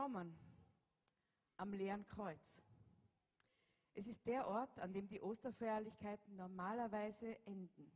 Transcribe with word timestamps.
willkommen 0.00 0.34
am 1.58 1.74
leeren 1.74 2.06
Kreuz. 2.06 2.62
Es 3.92 4.06
ist 4.06 4.24
der 4.24 4.48
Ort, 4.48 4.78
an 4.78 4.94
dem 4.94 5.06
die 5.06 5.20
Osterfeierlichkeiten 5.20 6.36
normalerweise 6.36 7.38
enden. 7.44 7.92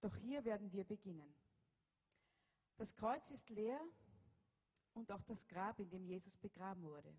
Doch 0.00 0.14
hier 0.14 0.44
werden 0.44 0.70
wir 0.70 0.84
beginnen. 0.84 1.34
Das 2.76 2.94
Kreuz 2.94 3.32
ist 3.32 3.50
leer 3.50 3.80
und 4.94 5.10
auch 5.10 5.24
das 5.24 5.48
Grab, 5.48 5.80
in 5.80 5.90
dem 5.90 6.04
Jesus 6.04 6.36
begraben 6.36 6.84
wurde. 6.84 7.12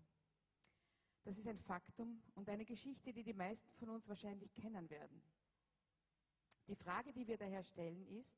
Das 1.24 1.36
ist 1.36 1.46
ein 1.46 1.58
Faktum 1.58 2.22
und 2.36 2.48
eine 2.48 2.64
Geschichte, 2.64 3.12
die 3.12 3.22
die 3.22 3.34
meisten 3.34 3.70
von 3.74 3.90
uns 3.90 4.08
wahrscheinlich 4.08 4.54
kennen 4.54 4.88
werden. 4.88 5.20
Die 6.68 6.76
Frage, 6.76 7.12
die 7.12 7.26
wir 7.26 7.36
daher 7.36 7.62
stellen, 7.62 8.06
ist, 8.06 8.34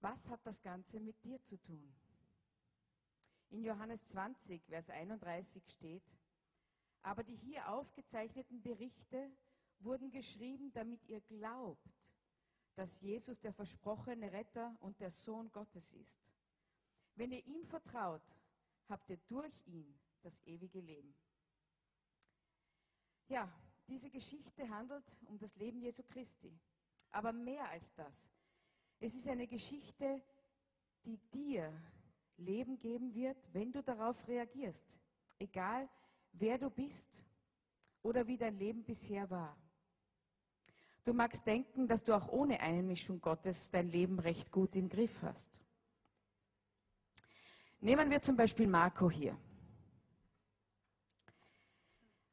was 0.00 0.26
hat 0.30 0.40
das 0.46 0.62
Ganze 0.62 1.00
mit 1.00 1.22
dir 1.22 1.42
zu 1.42 1.58
tun? 1.60 1.94
In 3.52 3.64
Johannes 3.64 4.02
20, 4.06 4.64
Vers 4.64 4.88
31 4.88 5.62
steht, 5.68 6.16
aber 7.02 7.22
die 7.22 7.34
hier 7.34 7.68
aufgezeichneten 7.68 8.62
Berichte 8.62 9.30
wurden 9.80 10.10
geschrieben, 10.10 10.72
damit 10.72 11.04
ihr 11.04 11.20
glaubt, 11.20 12.16
dass 12.76 13.02
Jesus 13.02 13.38
der 13.40 13.52
versprochene 13.52 14.32
Retter 14.32 14.74
und 14.80 14.98
der 15.00 15.10
Sohn 15.10 15.52
Gottes 15.52 15.92
ist. 15.92 16.18
Wenn 17.14 17.30
ihr 17.30 17.44
ihm 17.46 17.66
vertraut, 17.66 18.22
habt 18.88 19.10
ihr 19.10 19.18
durch 19.28 19.52
ihn 19.66 20.00
das 20.22 20.40
ewige 20.46 20.80
Leben. 20.80 21.14
Ja, 23.28 23.52
diese 23.86 24.08
Geschichte 24.08 24.66
handelt 24.70 25.20
um 25.26 25.38
das 25.38 25.54
Leben 25.56 25.78
Jesu 25.82 26.02
Christi. 26.04 26.58
Aber 27.10 27.34
mehr 27.34 27.68
als 27.68 27.92
das. 27.92 28.30
Es 28.98 29.14
ist 29.14 29.28
eine 29.28 29.46
Geschichte, 29.46 30.22
die 31.04 31.18
dir 31.34 31.70
Leben 32.44 32.78
geben 32.78 33.14
wird, 33.14 33.36
wenn 33.52 33.72
du 33.72 33.82
darauf 33.82 34.28
reagierst. 34.28 35.00
Egal, 35.38 35.88
wer 36.32 36.58
du 36.58 36.70
bist 36.70 37.24
oder 38.02 38.26
wie 38.26 38.36
dein 38.36 38.58
Leben 38.58 38.84
bisher 38.84 39.30
war. 39.30 39.56
Du 41.04 41.12
magst 41.12 41.46
denken, 41.46 41.88
dass 41.88 42.04
du 42.04 42.14
auch 42.14 42.28
ohne 42.28 42.60
Einmischung 42.60 43.20
Gottes 43.20 43.70
dein 43.70 43.88
Leben 43.88 44.18
recht 44.20 44.52
gut 44.52 44.76
im 44.76 44.88
Griff 44.88 45.22
hast. 45.22 45.62
Nehmen 47.80 48.08
wir 48.08 48.22
zum 48.22 48.36
Beispiel 48.36 48.68
Marco 48.68 49.10
hier. 49.10 49.36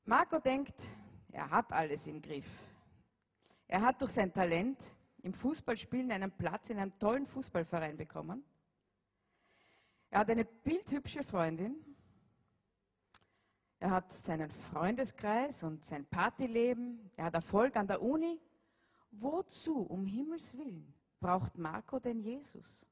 Marco 0.06 0.40
denkt, 0.40 0.88
er 1.32 1.50
hat 1.50 1.72
alles 1.72 2.06
im 2.06 2.22
Griff. 2.22 2.48
Er 3.68 3.82
hat 3.82 4.02
durch 4.02 4.12
sein 4.12 4.32
Talent 4.32 4.94
im 5.22 5.34
Fußballspielen 5.34 6.12
einen 6.12 6.32
Platz 6.32 6.70
in 6.70 6.78
einem 6.78 6.98
tollen 7.00 7.26
Fußballverein 7.26 7.98
bekommen. 7.98 8.44
Er 10.10 10.20
hat 10.20 10.30
eine 10.30 10.46
bildhübsche 10.46 11.24
Freundin. 11.24 11.76
Er 13.80 13.92
hat 13.92 14.12
seinen 14.12 14.50
Freundeskreis 14.50 15.64
und 15.64 15.86
sein 15.86 16.06
Partyleben. 16.06 17.12
Er 17.16 17.26
hat 17.26 17.36
Erfolg 17.36 17.76
an 17.78 17.88
der 17.88 18.02
Uni. 18.02 18.40
Wozu, 19.12 19.82
um 19.82 20.06
Himmels 20.06 20.58
Willen, 20.58 20.94
braucht 21.20 21.58
Marco 21.58 22.00
denn 22.00 22.20
Jesus? 22.20 22.86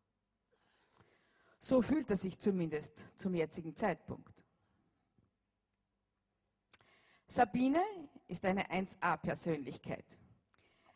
So 1.59 1.81
fühlt 1.81 2.09
er 2.09 2.17
sich 2.17 2.39
zumindest 2.39 3.07
zum 3.15 3.33
jetzigen 3.35 3.75
Zeitpunkt. 3.75 4.43
Sabine 7.27 7.81
ist 8.27 8.45
eine 8.45 8.69
1a-Persönlichkeit, 8.71 10.05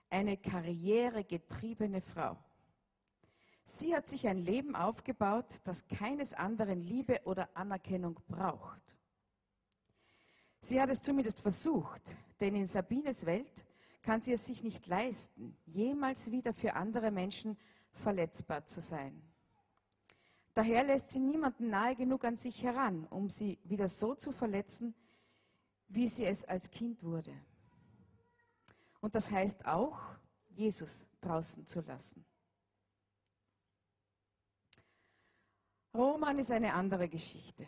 eine 0.09 0.38
karrieregetriebene 0.38 2.00
Frau. 2.00 2.38
Sie 3.77 3.95
hat 3.95 4.07
sich 4.07 4.27
ein 4.27 4.38
Leben 4.38 4.75
aufgebaut, 4.75 5.62
das 5.63 5.88
keines 5.88 6.33
anderen 6.33 6.81
Liebe 6.81 7.21
oder 7.23 7.50
Anerkennung 7.56 8.19
braucht. 8.27 8.97
Sie 10.62 10.79
hat 10.79 10.89
es 10.89 11.01
zumindest 11.01 11.41
versucht, 11.41 12.15
denn 12.39 12.56
in 12.56 12.68
Sabines 12.68 13.25
Welt 13.25 13.65
kann 14.03 14.21
sie 14.21 14.33
es 14.33 14.45
sich 14.45 14.63
nicht 14.63 14.88
leisten, 14.88 15.57
jemals 15.65 16.31
wieder 16.31 16.53
für 16.53 16.75
andere 16.75 17.12
Menschen 17.12 17.57
verletzbar 17.94 18.65
zu 18.65 18.81
sein. 18.81 19.21
Daher 20.53 20.83
lässt 20.83 21.12
sie 21.12 21.19
niemanden 21.19 21.69
nahe 21.69 21.95
genug 21.95 22.25
an 22.25 22.38
sich 22.38 22.63
heran, 22.63 23.07
um 23.09 23.29
sie 23.29 23.57
wieder 23.63 23.88
so 23.88 24.15
zu 24.15 24.31
verletzen, 24.31 24.94
wie 25.88 26.07
sie 26.07 26.25
es 26.25 26.45
als 26.45 26.69
Kind 26.69 27.03
wurde. 27.03 27.33
Und 29.00 29.15
das 29.15 29.31
heißt 29.31 29.65
auch, 29.65 30.00
Jesus 30.50 31.07
draußen 31.21 31.65
zu 31.65 31.81
lassen. 31.81 32.25
Roman 35.94 36.40
ist 36.40 36.52
eine 36.52 36.74
andere 36.74 37.10
Geschichte. 37.10 37.68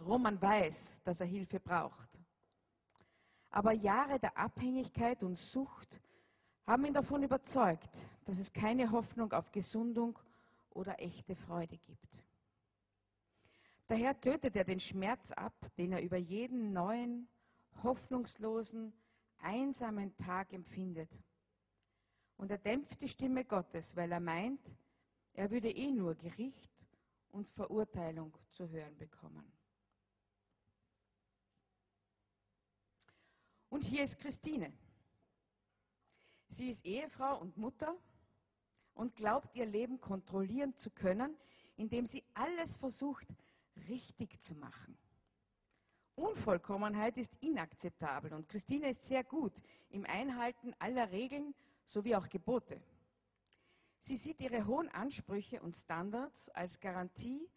Roman 0.00 0.40
weiß, 0.40 1.02
dass 1.04 1.20
er 1.20 1.26
Hilfe 1.26 1.60
braucht. 1.60 2.20
Aber 3.50 3.72
Jahre 3.72 4.18
der 4.18 4.36
Abhängigkeit 4.36 5.22
und 5.22 5.36
Sucht 5.36 6.00
haben 6.66 6.84
ihn 6.84 6.92
davon 6.92 7.22
überzeugt, 7.22 8.08
dass 8.24 8.38
es 8.38 8.52
keine 8.52 8.90
Hoffnung 8.90 9.32
auf 9.32 9.50
Gesundung 9.52 10.18
oder 10.70 11.00
echte 11.00 11.34
Freude 11.34 11.78
gibt. 11.78 12.24
Daher 13.86 14.20
tötet 14.20 14.54
er 14.54 14.64
den 14.64 14.80
Schmerz 14.80 15.32
ab, 15.32 15.54
den 15.78 15.92
er 15.92 16.02
über 16.02 16.18
jeden 16.18 16.72
neuen, 16.74 17.26
hoffnungslosen, 17.82 18.92
einsamen 19.38 20.14
Tag 20.18 20.52
empfindet. 20.52 21.22
Und 22.36 22.50
er 22.50 22.58
dämpft 22.58 23.00
die 23.00 23.08
Stimme 23.08 23.44
Gottes, 23.44 23.96
weil 23.96 24.12
er 24.12 24.20
meint, 24.20 24.60
er 25.38 25.52
würde 25.52 25.70
eh 25.70 25.92
nur 25.92 26.16
Gericht 26.16 26.68
und 27.30 27.48
Verurteilung 27.48 28.36
zu 28.48 28.68
hören 28.70 28.96
bekommen. 28.96 29.52
Und 33.68 33.84
hier 33.84 34.02
ist 34.02 34.18
Christine. 34.18 34.72
Sie 36.48 36.70
ist 36.70 36.84
Ehefrau 36.84 37.38
und 37.40 37.56
Mutter 37.56 37.96
und 38.94 39.14
glaubt, 39.14 39.54
ihr 39.54 39.66
Leben 39.66 40.00
kontrollieren 40.00 40.74
zu 40.74 40.90
können, 40.90 41.36
indem 41.76 42.04
sie 42.04 42.24
alles 42.34 42.76
versucht, 42.76 43.28
richtig 43.88 44.40
zu 44.40 44.56
machen. 44.56 44.98
Unvollkommenheit 46.16 47.16
ist 47.16 47.40
inakzeptabel 47.44 48.32
und 48.32 48.48
Christine 48.48 48.90
ist 48.90 49.04
sehr 49.04 49.22
gut 49.22 49.62
im 49.90 50.04
Einhalten 50.04 50.74
aller 50.80 51.12
Regeln 51.12 51.54
sowie 51.84 52.16
auch 52.16 52.28
Gebote. 52.28 52.82
Sie 54.00 54.16
sieht 54.16 54.40
ihre 54.40 54.66
hohen 54.66 54.88
Ansprüche 54.88 55.60
und 55.60 55.76
Standards 55.76 56.48
als 56.50 56.80
Garantie 56.80 57.48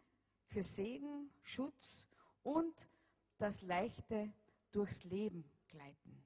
für 0.46 0.62
Segen, 0.62 1.30
Schutz 1.42 2.06
und 2.42 2.88
das 3.38 3.62
leichte 3.62 4.32
durchs 4.70 5.04
Leben 5.04 5.44
gleiten. 5.68 6.24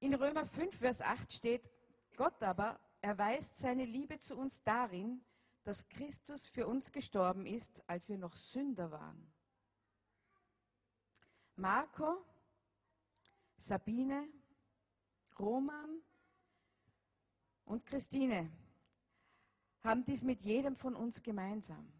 In 0.00 0.14
Römer 0.14 0.44
5, 0.44 0.76
Vers 0.76 1.00
8 1.00 1.32
steht, 1.32 1.70
Gott 2.16 2.42
aber 2.42 2.78
erweist 3.00 3.58
seine 3.58 3.84
Liebe 3.84 4.18
zu 4.18 4.36
uns 4.36 4.62
darin, 4.62 5.24
dass 5.64 5.88
Christus 5.88 6.46
für 6.46 6.66
uns 6.66 6.92
gestorben 6.92 7.46
ist, 7.46 7.82
als 7.88 8.08
wir 8.08 8.18
noch 8.18 8.36
Sünder 8.36 8.90
waren. 8.90 9.32
Marco, 11.56 12.24
Sabine, 13.56 14.28
Roman 15.38 16.02
und 17.66 17.84
Christine 17.84 18.50
haben 19.82 20.04
dies 20.04 20.24
mit 20.24 20.42
jedem 20.42 20.74
von 20.74 20.94
uns 20.94 21.22
gemeinsam. 21.22 21.92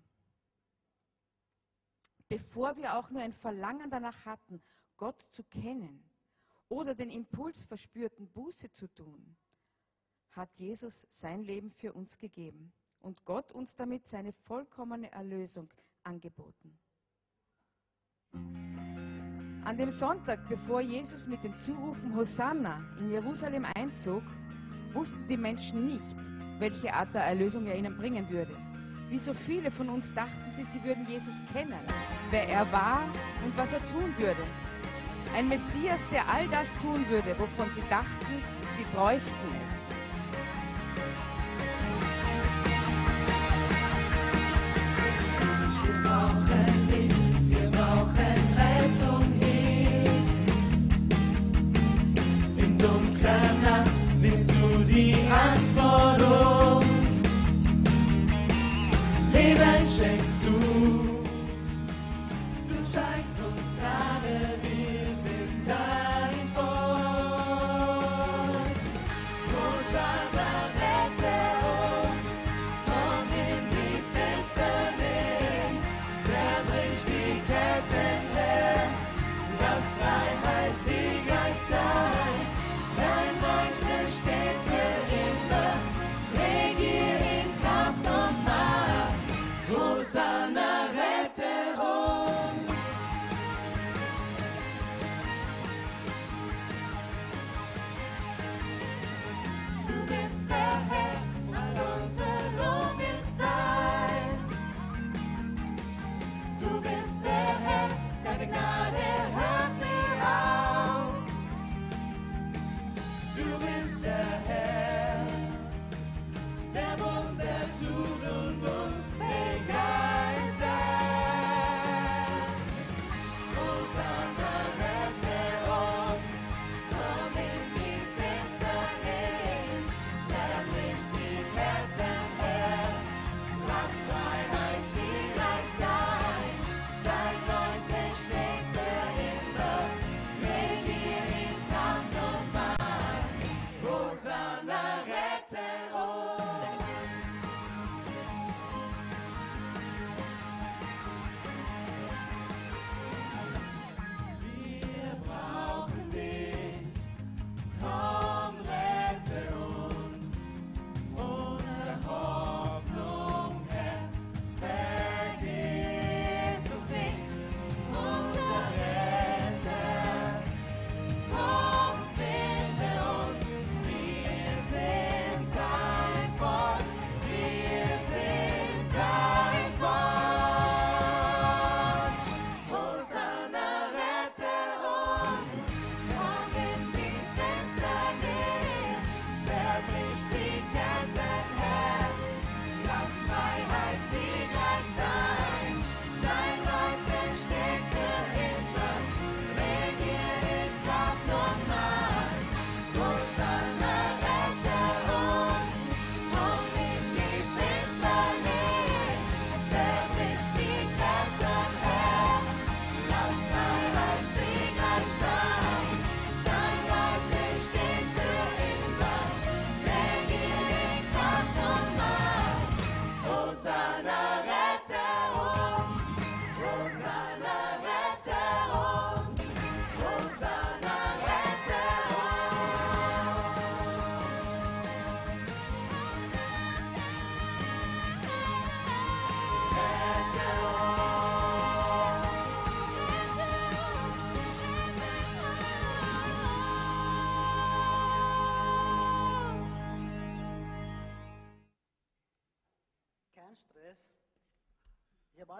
Bevor 2.29 2.77
wir 2.77 2.97
auch 2.97 3.11
nur 3.11 3.23
ein 3.23 3.33
Verlangen 3.33 3.91
danach 3.91 4.25
hatten, 4.25 4.61
Gott 4.97 5.23
zu 5.31 5.45
kennen 5.45 6.03
oder 6.69 6.95
den 6.95 7.11
Impuls 7.11 7.65
verspürten, 7.65 8.29
Buße 8.29 8.73
zu 8.73 8.89
tun, 8.89 9.37
hat 10.31 10.59
Jesus 10.59 11.07
sein 11.11 11.43
Leben 11.43 11.71
für 11.71 11.93
uns 11.93 12.19
gegeben 12.19 12.73
und 13.01 13.25
Gott 13.25 13.53
uns 13.53 13.77
damit 13.77 14.09
seine 14.09 14.33
vollkommene 14.33 15.13
Erlösung 15.13 15.73
angeboten. 16.03 16.79
An 19.65 19.77
dem 19.77 19.91
Sonntag, 19.91 20.49
bevor 20.49 20.81
Jesus 20.81 21.27
mit 21.27 21.43
den 21.43 21.59
Zurufen 21.59 22.15
Hosanna 22.15 22.79
in 22.99 23.11
Jerusalem 23.11 23.65
einzog, 23.75 24.23
wussten 24.97 25.29
die 25.29 25.37
Menschen 25.37 25.85
nicht, 25.85 26.17
welche 26.59 26.93
Art 26.93 27.15
der 27.15 27.23
Erlösung 27.23 27.67
er 27.67 27.77
ihnen 27.77 27.97
bringen 27.97 28.29
würde. 28.31 28.57
Wie 29.11 29.19
so 29.19 29.33
viele 29.35 29.71
von 29.71 29.89
uns 29.91 30.13
dachten 30.15 30.51
sie, 30.51 30.65
sie 30.65 30.83
würden 30.83 31.07
Jesus 31.07 31.41
kennen, 31.53 31.79
wer 32.31 32.49
er 32.49 32.73
war 32.73 33.03
und 33.45 33.57
was 33.57 33.75
er 33.75 33.87
tun 33.87 34.13
würde. 34.19 34.43
Ein 35.37 35.49
Messias, 35.49 36.01
der 36.11 36.29
all 36.29 36.49
das 36.49 36.69
tun 36.81 37.05
würde, 37.09 37.39
wovon 37.39 37.71
sie 37.71 37.83
dachten, 37.91 38.43
sie 38.75 38.85
bräuchten 38.95 39.51
es. 39.65 39.89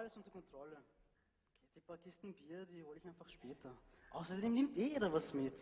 Alles 0.07 0.15
unter 0.15 0.31
Kontrolle. 0.31 0.77
Die 1.75 1.81
paar 1.81 1.97
Kisten 1.97 2.33
Bier, 2.33 2.65
die 2.65 2.81
hole 2.81 2.97
ich 2.97 3.05
einfach 3.05 3.27
später. 3.29 3.75
Außerdem 4.11 4.53
nimmt 4.53 4.77
eh 4.77 4.87
jeder 4.87 5.11
was 5.11 5.33
mit. 5.33 5.53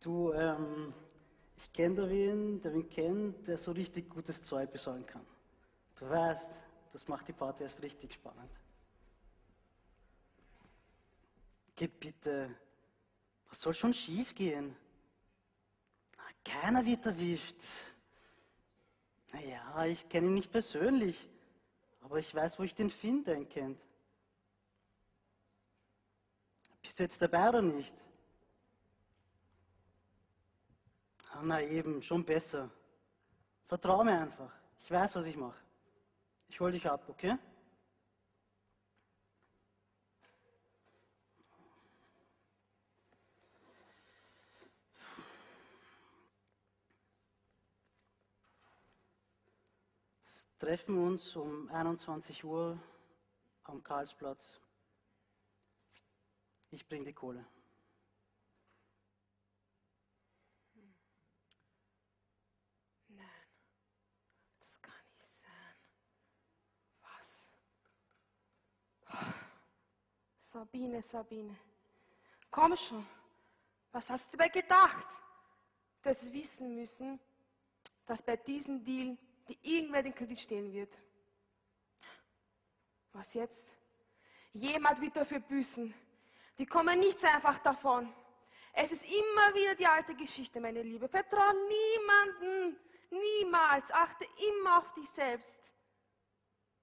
Du, 0.00 0.32
ähm, 0.32 0.92
ich 1.54 1.70
kenne 1.70 1.96
da 1.96 2.08
wen, 2.08 2.60
der 2.62 2.72
wen 2.72 2.88
kennt, 2.88 3.46
der 3.46 3.58
so 3.58 3.72
richtig 3.72 4.08
gutes 4.08 4.42
Zeug 4.42 4.72
besorgen 4.72 5.04
kann. 5.04 5.26
Du 5.98 6.08
weißt, 6.08 6.64
das 6.92 7.08
macht 7.08 7.28
die 7.28 7.34
Party 7.34 7.62
erst 7.62 7.82
richtig 7.82 8.14
spannend. 8.14 8.58
Geh 11.76 11.88
bitte. 11.88 12.56
Was 13.50 13.60
soll 13.60 13.74
schon 13.74 13.92
schief 13.92 14.34
gehen? 14.34 14.74
Ah, 16.16 16.32
Keiner 16.42 16.84
wird 16.86 17.04
erwischt. 17.04 17.62
Naja, 19.32 19.84
ich 19.84 20.08
kenne 20.08 20.28
ihn 20.28 20.34
nicht 20.34 20.50
persönlich, 20.50 21.29
aber 22.10 22.18
ich 22.18 22.34
weiß, 22.34 22.58
wo 22.58 22.64
ich 22.64 22.74
den 22.74 22.90
finde, 22.90 23.34
ein 23.34 23.48
Kind. 23.48 23.80
Bist 26.82 26.98
du 26.98 27.04
jetzt 27.04 27.22
dabei 27.22 27.50
oder 27.50 27.62
nicht? 27.62 27.94
Ah, 31.30 31.42
na 31.44 31.62
eben, 31.62 32.02
schon 32.02 32.24
besser. 32.24 32.68
Vertrau 33.64 34.02
mir 34.02 34.18
einfach. 34.18 34.52
Ich 34.80 34.90
weiß, 34.90 35.14
was 35.14 35.26
ich 35.26 35.36
mache. 35.36 35.62
Ich 36.48 36.58
hol 36.58 36.72
dich 36.72 36.90
ab, 36.90 37.04
okay? 37.08 37.38
Treffen 50.60 50.98
uns 50.98 51.34
um 51.36 51.70
21 51.70 52.44
Uhr 52.44 52.78
am 53.64 53.82
Karlsplatz. 53.82 54.60
Ich 56.70 56.86
bring 56.86 57.02
die 57.02 57.14
Kohle. 57.14 57.42
Nein, 63.08 63.26
das 64.58 64.82
kann 64.82 64.92
nicht 65.16 65.32
sein. 65.32 65.76
Was? 67.00 67.48
Sabine, 70.40 71.00
Sabine, 71.00 71.56
komm 72.50 72.76
schon. 72.76 73.06
Was 73.92 74.10
hast 74.10 74.34
du 74.34 74.36
dabei 74.36 74.50
gedacht? 74.50 75.08
Du 76.02 76.10
hast 76.10 76.30
wissen 76.30 76.74
müssen, 76.74 77.18
dass 78.04 78.22
bei 78.22 78.36
diesem 78.36 78.84
Deal 78.84 79.16
die 79.50 79.58
irgendwer 79.62 80.02
den 80.02 80.14
Kredit 80.14 80.38
stehen 80.38 80.72
wird. 80.72 80.96
Was 83.12 83.34
jetzt? 83.34 83.74
Jemand 84.52 85.00
wird 85.00 85.16
dafür 85.16 85.40
büßen. 85.40 85.92
Die 86.56 86.66
kommen 86.66 87.00
nicht 87.00 87.18
so 87.18 87.26
einfach 87.26 87.58
davon. 87.58 88.12
Es 88.72 88.92
ist 88.92 89.04
immer 89.04 89.54
wieder 89.54 89.74
die 89.74 89.86
alte 89.86 90.14
Geschichte, 90.14 90.60
meine 90.60 90.82
Liebe. 90.82 91.08
Vertrau 91.08 91.52
niemanden, 91.52 92.76
niemals. 93.10 93.90
Achte 93.90 94.24
immer 94.48 94.78
auf 94.78 94.92
dich 94.92 95.08
selbst. 95.08 95.74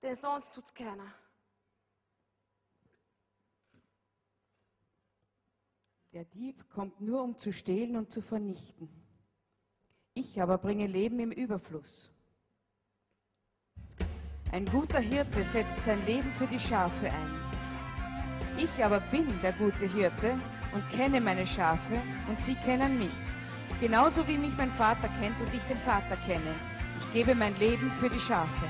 Denn 0.01 0.17
sonst 0.17 0.53
tut's 0.53 0.73
keiner. 0.73 1.13
Der 6.11 6.25
Dieb 6.25 6.69
kommt 6.69 6.99
nur, 6.99 7.21
um 7.23 7.37
zu 7.37 7.53
stehlen 7.53 7.95
und 7.95 8.11
zu 8.11 8.21
vernichten. 8.21 8.89
Ich 10.13 10.41
aber 10.41 10.57
bringe 10.57 10.87
Leben 10.87 11.19
im 11.19 11.31
Überfluss. 11.31 12.11
Ein 14.51 14.65
guter 14.65 14.99
Hirte 14.99 15.43
setzt 15.43 15.83
sein 15.83 16.03
Leben 16.05 16.31
für 16.31 16.47
die 16.47 16.59
Schafe 16.59 17.07
ein. 17.07 17.37
Ich 18.57 18.83
aber 18.83 18.99
bin 18.99 19.27
der 19.43 19.51
gute 19.53 19.85
Hirte 19.85 20.35
und 20.73 20.89
kenne 20.89 21.21
meine 21.21 21.45
Schafe 21.45 21.95
und 22.27 22.39
sie 22.39 22.55
kennen 22.55 22.97
mich. 22.97 23.11
Genauso 23.79 24.27
wie 24.27 24.37
mich 24.37 24.53
mein 24.57 24.71
Vater 24.71 25.09
kennt 25.19 25.39
und 25.39 25.53
ich 25.53 25.63
den 25.63 25.77
Vater 25.77 26.17
kenne. 26.25 26.55
Ich 26.99 27.13
gebe 27.13 27.35
mein 27.35 27.55
Leben 27.55 27.91
für 27.91 28.09
die 28.09 28.19
Schafe. 28.19 28.65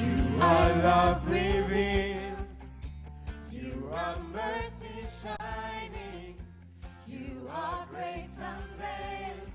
You 0.00 0.40
are 0.40 0.72
love 0.82 1.30
revealed. 1.30 2.36
You 3.50 3.88
are 3.94 4.16
mercy 4.32 5.06
shining. 5.20 6.36
You 7.06 7.48
are 7.48 7.86
grace 7.92 8.40
unveiled 8.40 9.52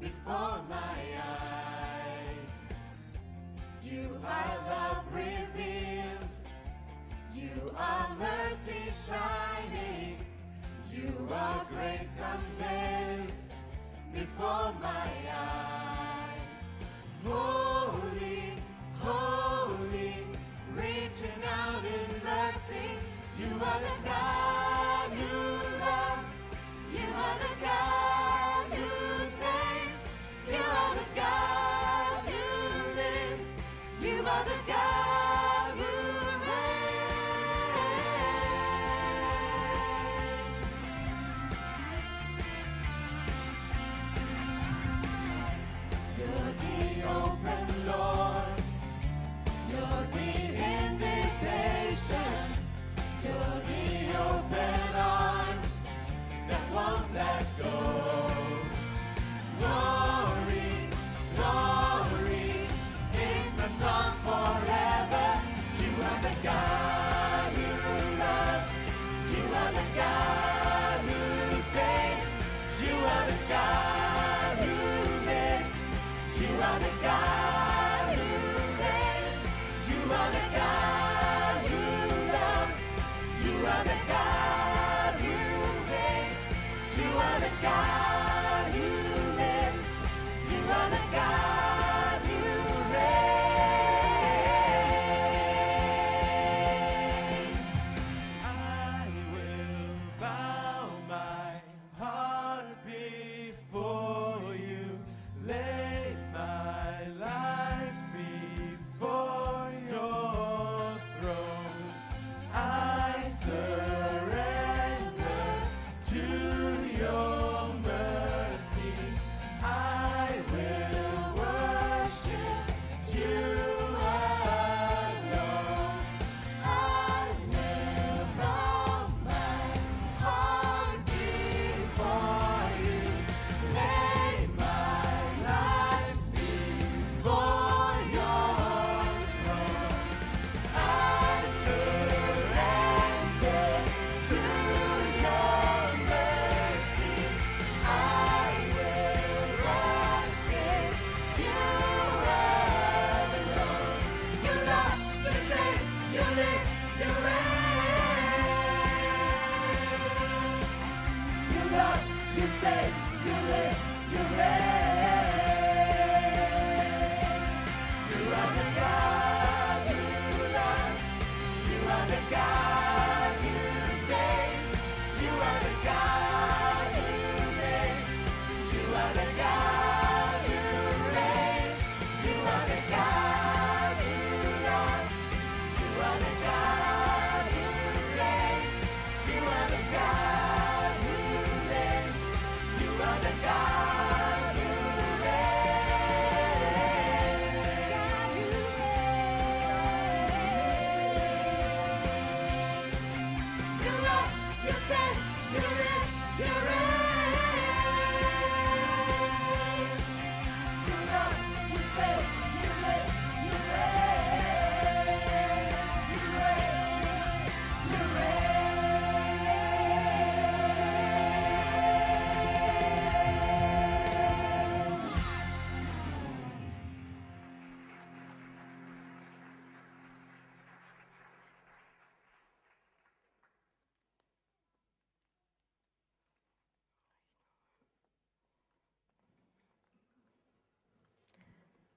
before 0.00 0.60
my 0.68 0.98
eyes. 1.16 2.01
You 3.92 4.16
are 4.24 4.56
love 4.70 5.04
revealed. 5.12 6.24
You 7.34 7.74
are 7.76 8.08
mercy 8.18 8.82
shining. 9.06 10.16
You 10.90 11.28
are 11.30 11.66
grace 11.70 12.18
unveiled 12.32 13.32
before 14.14 14.72
my 14.80 15.10
eyes. 15.30 16.40
Holy, 17.26 18.54
holy, 18.98 20.14
reaching 20.74 21.42
out 21.60 21.84
in 21.84 22.08
mercy. 22.24 22.88
You 23.38 23.50
are 23.60 23.80
the 23.88 24.08
God 24.08 25.10
who 25.10 25.36
loves. 25.80 26.32
You 26.94 27.06
are 27.14 27.38
the 27.40 27.66
God 27.66 28.31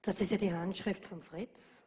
Das 0.06 0.20
ist 0.20 0.30
ja 0.30 0.38
die 0.38 0.54
Handschrift 0.54 1.04
von 1.04 1.20
Fritz. 1.20 1.84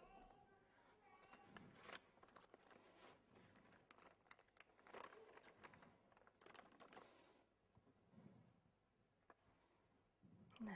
Nein. 10.60 10.75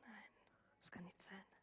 Nein, 0.00 0.14
das 0.80 0.90
kann 0.90 1.04
nicht 1.04 1.20
sein. 1.20 1.61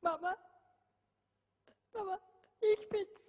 Mama, 0.00 0.36
Mama, 1.92 2.20
ich 2.60 2.88
bin's. 2.88 3.28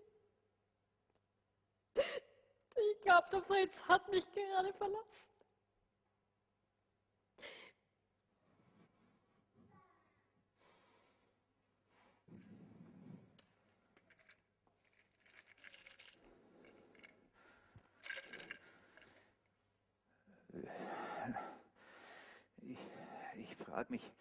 Ich 1.96 3.02
glaube, 3.02 3.28
der 3.32 3.42
Fritz 3.42 3.88
hat 3.90 4.08
mich 4.10 4.32
gerade 4.32 4.74
verlassen. 4.74 5.32
Ich, 22.62 22.80
ich 23.36 23.56
frage 23.58 23.92
mich, 23.92 24.12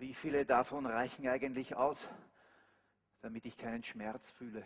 wie 0.00 0.14
viele 0.14 0.46
davon 0.46 0.86
reichen 0.86 1.28
eigentlich 1.28 1.76
aus, 1.76 2.08
damit 3.20 3.44
ich 3.44 3.58
keinen 3.58 3.84
Schmerz 3.84 4.30
fühle? 4.30 4.64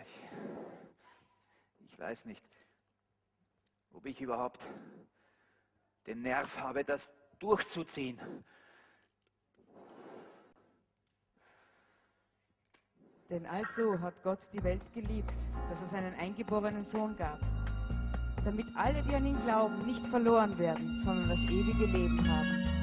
Ich, 0.00 0.28
ich 1.88 1.98
weiß 1.98 2.26
nicht, 2.26 2.44
ob 3.92 4.06
ich 4.06 4.20
überhaupt 4.20 4.64
den 6.06 6.22
Nerv 6.22 6.60
habe, 6.60 6.84
das 6.84 7.10
durchzuziehen. 7.40 8.20
Denn 13.28 13.44
also 13.44 14.00
hat 14.00 14.22
Gott 14.22 14.52
die 14.52 14.62
Welt 14.62 14.92
geliebt, 14.94 15.34
dass 15.68 15.82
es 15.82 15.92
einen 15.92 16.14
eingeborenen 16.14 16.84
Sohn 16.84 17.16
gab, 17.16 17.40
damit 18.44 18.66
alle, 18.76 19.02
die 19.02 19.14
an 19.16 19.26
ihn 19.26 19.40
glauben, 19.42 19.84
nicht 19.84 20.06
verloren 20.06 20.56
werden, 20.58 20.94
sondern 21.02 21.28
das 21.28 21.40
ewige 21.40 21.86
Leben 21.86 22.26
haben. 22.26 22.77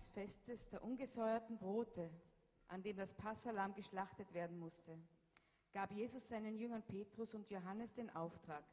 Des 0.00 0.08
Festes 0.08 0.68
der 0.70 0.82
ungesäuerten 0.82 1.58
Brote, 1.58 2.10
an 2.68 2.82
dem 2.82 2.96
das 2.96 3.12
Passalam 3.12 3.74
geschlachtet 3.74 4.32
werden 4.32 4.58
musste, 4.58 4.96
gab 5.74 5.92
Jesus 5.92 6.28
seinen 6.28 6.56
Jüngern 6.56 6.82
Petrus 6.82 7.34
und 7.34 7.50
Johannes 7.50 7.92
den 7.92 8.08
Auftrag, 8.16 8.64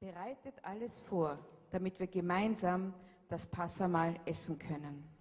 bereitet 0.00 0.64
alles 0.64 0.98
vor, 0.98 1.38
damit 1.70 2.00
wir 2.00 2.08
gemeinsam 2.08 2.92
das 3.28 3.46
Passamal 3.46 4.18
essen 4.24 4.58
können. 4.58 5.15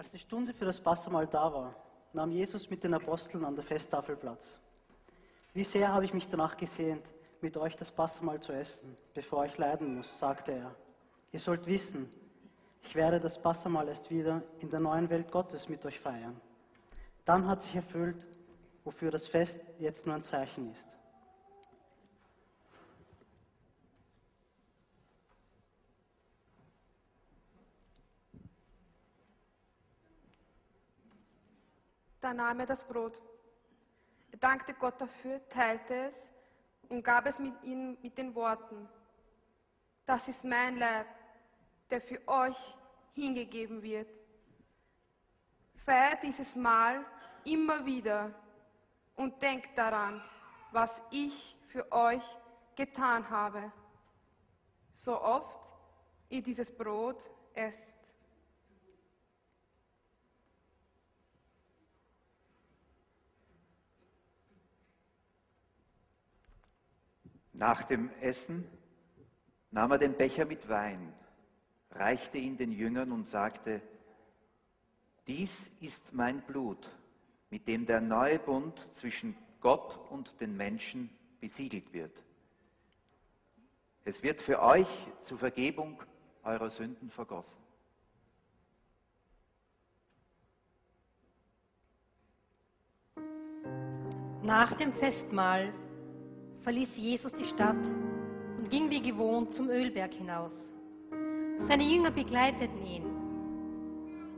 Als 0.00 0.12
die 0.12 0.18
Stunde 0.18 0.54
für 0.54 0.64
das 0.64 0.80
Passamal 0.80 1.26
da 1.26 1.52
war, 1.52 1.76
nahm 2.14 2.30
Jesus 2.30 2.70
mit 2.70 2.82
den 2.82 2.94
Aposteln 2.94 3.44
an 3.44 3.54
der 3.54 3.62
Festtafel 3.62 4.16
Platz. 4.16 4.58
Wie 5.52 5.62
sehr 5.62 5.92
habe 5.92 6.06
ich 6.06 6.14
mich 6.14 6.26
danach 6.26 6.56
gesehnt, 6.56 7.02
mit 7.42 7.54
euch 7.58 7.76
das 7.76 7.90
Passamal 7.90 8.40
zu 8.40 8.52
essen, 8.52 8.96
bevor 9.12 9.44
ich 9.44 9.58
leiden 9.58 9.96
muss, 9.96 10.18
sagte 10.18 10.52
er. 10.52 10.74
Ihr 11.32 11.38
sollt 11.38 11.66
wissen, 11.66 12.08
ich 12.80 12.94
werde 12.94 13.20
das 13.20 13.42
Passamal 13.42 13.88
erst 13.88 14.10
wieder 14.10 14.42
in 14.60 14.70
der 14.70 14.80
neuen 14.80 15.10
Welt 15.10 15.30
Gottes 15.30 15.68
mit 15.68 15.84
euch 15.84 16.00
feiern. 16.00 16.40
Dann 17.26 17.46
hat 17.46 17.62
sich 17.62 17.76
erfüllt, 17.76 18.26
wofür 18.84 19.10
das 19.10 19.26
Fest 19.26 19.60
jetzt 19.78 20.06
nur 20.06 20.14
ein 20.14 20.22
Zeichen 20.22 20.72
ist. 20.72 20.96
Da 32.30 32.34
nahm 32.34 32.60
er 32.60 32.66
das 32.66 32.84
Brot. 32.84 33.20
Er 34.30 34.38
dankte 34.38 34.72
Gott 34.74 35.00
dafür, 35.00 35.40
teilte 35.48 36.06
es 36.06 36.32
und 36.88 37.02
gab 37.02 37.26
es 37.26 37.40
mit 37.40 37.60
ihnen 37.64 37.98
mit 38.02 38.16
den 38.16 38.36
Worten, 38.36 38.88
das 40.06 40.28
ist 40.28 40.44
mein 40.44 40.76
Leib, 40.76 41.08
der 41.90 42.00
für 42.00 42.20
euch 42.28 42.76
hingegeben 43.14 43.82
wird. 43.82 44.08
Feiert 45.84 46.22
dieses 46.22 46.54
Mal 46.54 47.04
immer 47.42 47.84
wieder 47.84 48.32
und 49.16 49.42
denkt 49.42 49.76
daran, 49.76 50.22
was 50.70 51.02
ich 51.10 51.58
für 51.66 51.90
euch 51.90 52.22
getan 52.76 53.28
habe. 53.28 53.72
So 54.92 55.20
oft 55.20 55.74
ihr 56.28 56.44
dieses 56.44 56.70
Brot 56.70 57.28
esst. 57.54 57.99
Nach 67.60 67.84
dem 67.84 68.08
Essen 68.22 68.64
nahm 69.70 69.90
er 69.90 69.98
den 69.98 70.16
Becher 70.16 70.46
mit 70.46 70.70
Wein, 70.70 71.12
reichte 71.90 72.38
ihn 72.38 72.56
den 72.56 72.72
Jüngern 72.72 73.12
und 73.12 73.26
sagte, 73.26 73.82
dies 75.26 75.70
ist 75.82 76.14
mein 76.14 76.40
Blut, 76.40 76.88
mit 77.50 77.68
dem 77.68 77.84
der 77.84 78.00
neue 78.00 78.38
Bund 78.38 78.78
zwischen 78.94 79.36
Gott 79.60 79.98
und 80.08 80.40
den 80.40 80.56
Menschen 80.56 81.10
besiegelt 81.38 81.92
wird. 81.92 82.24
Es 84.04 84.22
wird 84.22 84.40
für 84.40 84.62
euch 84.62 85.08
zur 85.20 85.36
Vergebung 85.36 86.02
eurer 86.42 86.70
Sünden 86.70 87.10
vergossen. 87.10 87.62
Nach 94.42 94.72
dem 94.72 94.94
Festmahl 94.94 95.74
verließ 96.60 96.98
Jesus 96.98 97.32
die 97.32 97.44
Stadt 97.44 97.90
und 98.58 98.70
ging 98.70 98.90
wie 98.90 99.00
gewohnt 99.00 99.50
zum 99.50 99.68
Ölberg 99.68 100.14
hinaus. 100.14 100.72
Seine 101.56 101.84
Jünger 101.84 102.10
begleiteten 102.10 102.86
ihn. 102.86 103.04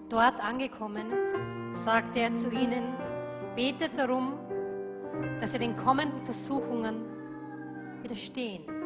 Dort 0.08 0.42
angekommen, 0.42 1.06
sagte 1.72 2.20
er 2.20 2.34
zu 2.34 2.50
ihnen, 2.50 2.84
betet 3.56 3.96
darum, 3.96 4.34
dass 5.40 5.54
ihr 5.54 5.60
den 5.60 5.76
kommenden 5.76 6.22
Versuchungen 6.22 7.02
widerstehen 8.02 8.81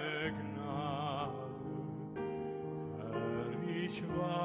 deine 0.00 0.32
Gnade, 0.32 1.32
Herr, 2.96 3.84
ich 3.84 4.02
war 4.16 4.39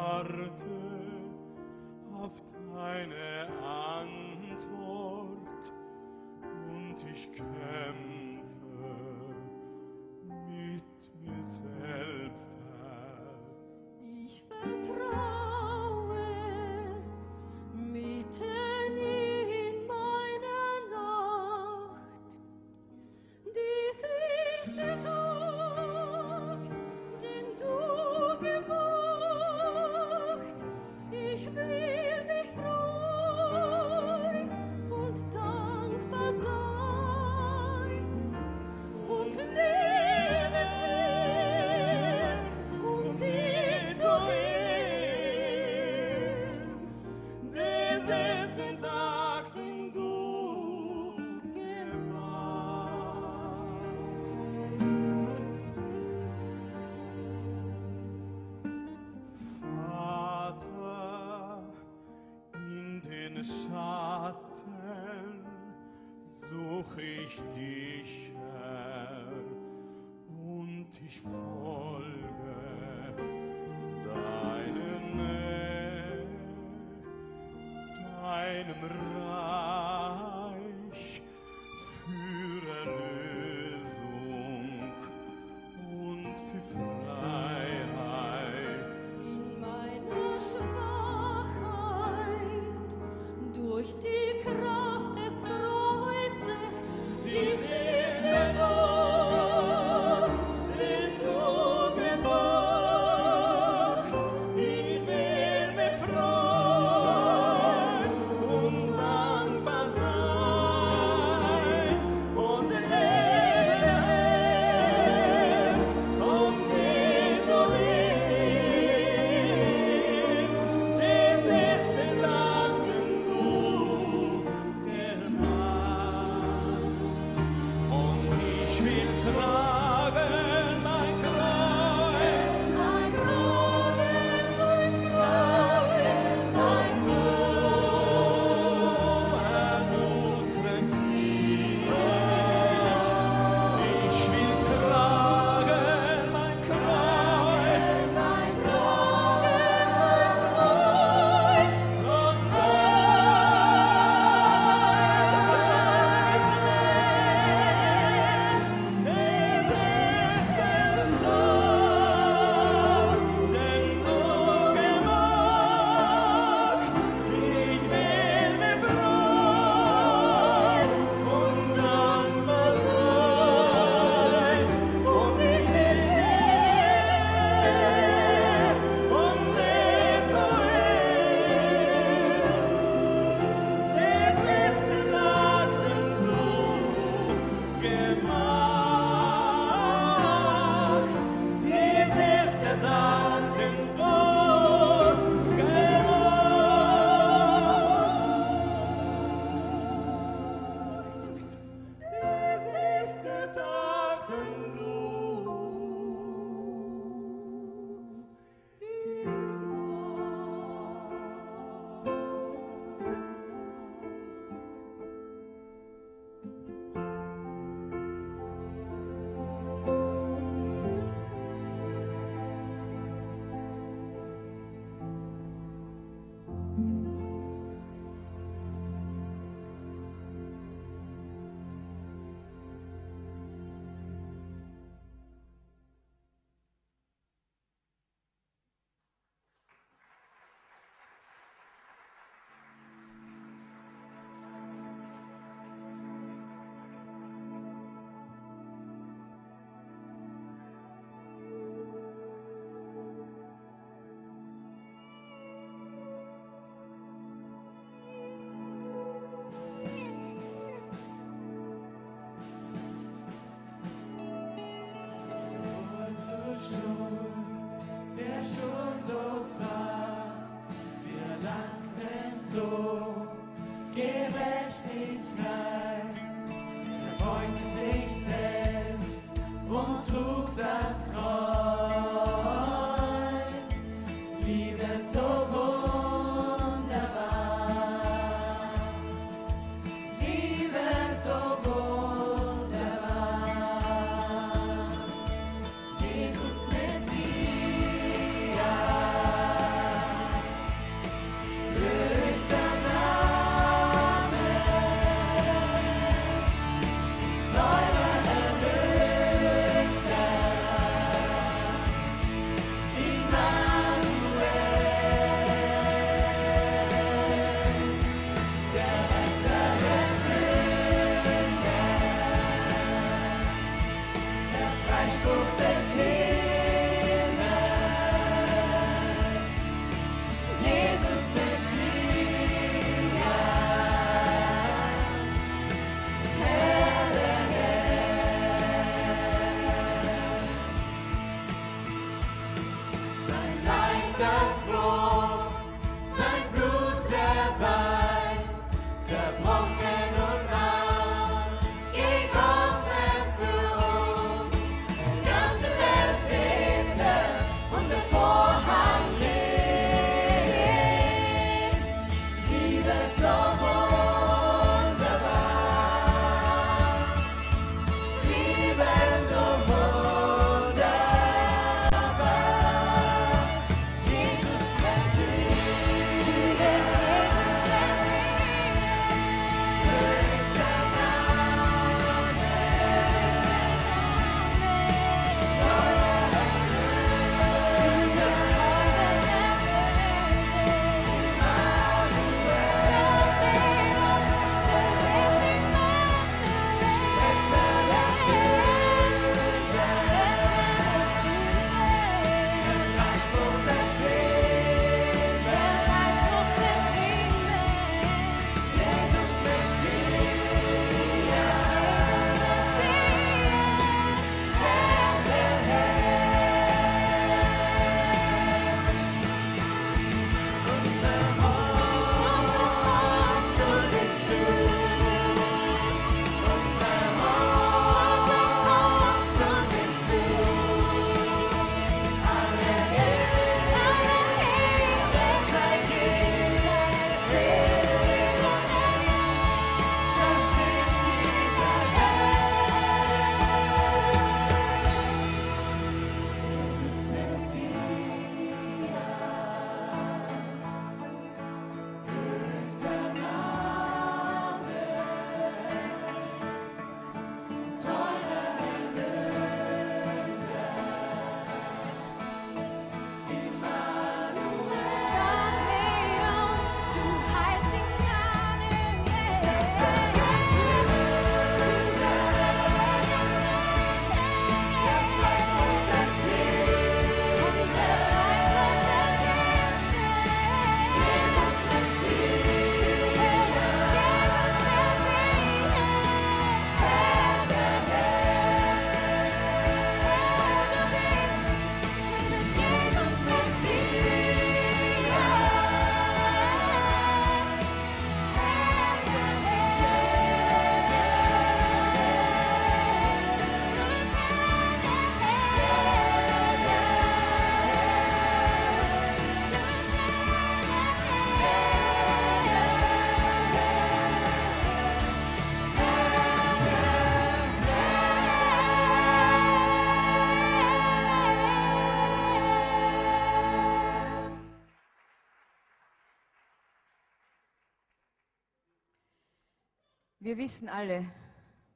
Wir 530.35 530.43
wissen 530.43 530.67
alle, 530.67 531.01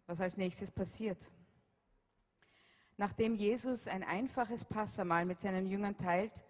was 0.06 0.20
als 0.20 0.36
nächstes 0.36 0.70
passiert. 0.70 1.32
Nachdem 2.98 3.36
Jesus 3.36 3.88
ein 3.88 4.04
einfaches 4.04 4.66
Passamal 4.66 5.24
mit 5.24 5.40
seinen 5.40 5.66
Jüngern 5.66 5.98
teilt 5.98 6.44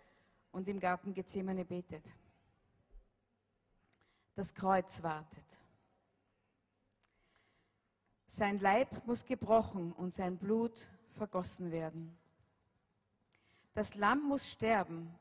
und 0.51 0.67
im 0.67 0.79
Garten 0.79 1.13
Gethsemane 1.13 1.65
betet. 1.65 2.01
Das 4.33 4.55
Kreuz 4.55 5.03
wartet. 5.03 5.45
Sein 8.25 8.57
Leib 8.57 9.05
muss 9.05 9.23
gebrochen 9.23 9.91
und 9.91 10.11
sein 10.11 10.39
Blut 10.39 10.89
vergossen 11.11 11.69
werden. 11.69 12.17
Das 13.75 13.93
Lamm 13.93 14.27
muss 14.27 14.49
sterben, 14.49 15.13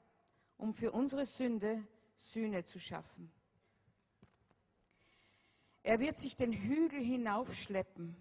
um 0.57 0.73
für 0.73 0.93
unsere 0.93 1.27
Sünde 1.27 1.87
Sühne 2.17 2.65
zu 2.65 2.81
schaffen. 2.81 3.31
Er 5.89 6.01
wird 6.01 6.19
sich 6.19 6.37
den 6.37 6.53
Hügel 6.53 7.01
hinaufschleppen 7.01 8.15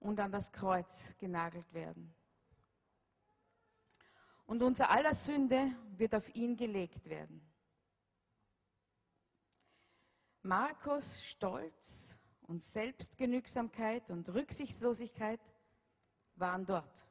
und 0.00 0.18
an 0.18 0.32
das 0.32 0.50
Kreuz 0.50 1.14
genagelt 1.18 1.70
werden. 1.74 2.14
Und 4.46 4.62
unser 4.62 4.90
aller 4.90 5.12
Sünde 5.12 5.70
wird 5.98 6.14
auf 6.14 6.34
ihn 6.34 6.56
gelegt 6.56 7.10
werden. 7.10 7.46
Markus 10.40 11.22
Stolz 11.26 12.18
und 12.40 12.62
Selbstgenügsamkeit 12.62 14.10
und 14.10 14.32
Rücksichtslosigkeit 14.32 15.42
waren 16.36 16.64
dort. 16.64 17.08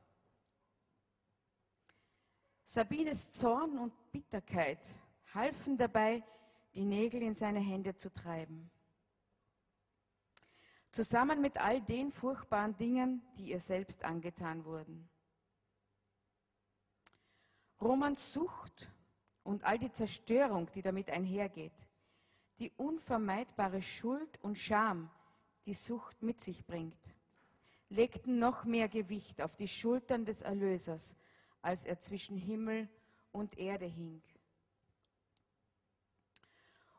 Sabines 2.63 3.33
Zorn 3.33 3.77
und 3.77 4.11
Bitterkeit 4.11 4.99
halfen 5.35 5.77
dabei, 5.77 6.23
die 6.73 6.85
Nägel 6.85 7.21
in 7.21 7.35
seine 7.35 7.59
Hände 7.59 7.95
zu 7.95 8.11
treiben. 8.11 8.71
Zusammen 10.93 11.41
mit 11.41 11.57
all 11.57 11.81
den 11.81 12.11
furchtbaren 12.11 12.77
Dingen, 12.77 13.23
die 13.39 13.49
ihr 13.49 13.59
selbst 13.59 14.05
angetan 14.05 14.63
wurden. 14.63 15.09
Romans 17.81 18.31
Sucht 18.31 18.91
und 19.43 19.63
all 19.63 19.79
die 19.79 19.91
Zerstörung, 19.91 20.69
die 20.75 20.83
damit 20.83 21.09
einhergeht, 21.09 21.89
die 22.59 22.71
unvermeidbare 22.77 23.81
Schuld 23.81 24.37
und 24.43 24.59
Scham, 24.59 25.09
die 25.65 25.73
Sucht 25.73 26.21
mit 26.21 26.41
sich 26.41 26.63
bringt, 26.63 27.15
legten 27.89 28.37
noch 28.37 28.63
mehr 28.63 28.87
Gewicht 28.87 29.41
auf 29.41 29.55
die 29.55 29.67
Schultern 29.67 30.25
des 30.25 30.43
Erlösers, 30.43 31.15
als 31.63 31.87
er 31.87 31.99
zwischen 31.99 32.37
Himmel 32.37 32.87
und 33.31 33.57
Erde 33.57 33.87
hing. 33.87 34.21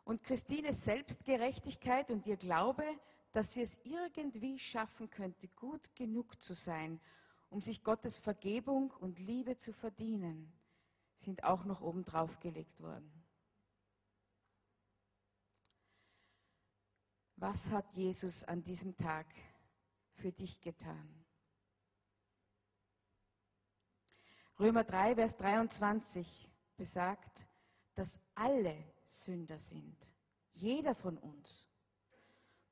Und 0.05 0.25
Christines 0.25 0.85
Selbstgerechtigkeit 0.85 2.11
und 2.11 2.27
ihr 2.27 2.37
Glaube, 2.37 2.83
dass 3.35 3.53
sie 3.53 3.63
es 3.63 3.81
irgendwie 3.83 4.61
schaffen 4.61 5.11
könnte, 5.11 5.49
gut 5.49 5.97
genug 5.97 6.41
zu 6.41 6.55
sein, 6.55 7.01
um 7.51 7.61
sich 7.61 7.83
Gottes 7.83 8.17
Vergebung 8.17 8.93
und 8.93 9.19
Liebe 9.19 9.57
zu 9.57 9.73
verdienen, 9.73 10.53
sind 11.17 11.43
auch 11.43 11.65
noch 11.65 11.81
oben 11.81 12.05
drauf 12.05 12.39
gelegt 12.39 12.81
worden. 12.81 13.11
Was 17.35 17.73
hat 17.73 17.93
Jesus 17.95 18.45
an 18.45 18.63
diesem 18.63 18.97
Tag 18.97 19.27
für 20.13 20.31
dich 20.31 20.61
getan? 20.61 21.25
Römer 24.61 24.85
3, 24.85 25.17
Vers 25.17 25.37
23 25.39 26.53
besagt, 26.77 27.49
dass 27.97 28.21
alle 28.37 28.77
Sünder 29.07 29.59
sind. 29.59 29.99
Jeder 30.53 30.95
von 30.95 31.19
uns. 31.19 31.69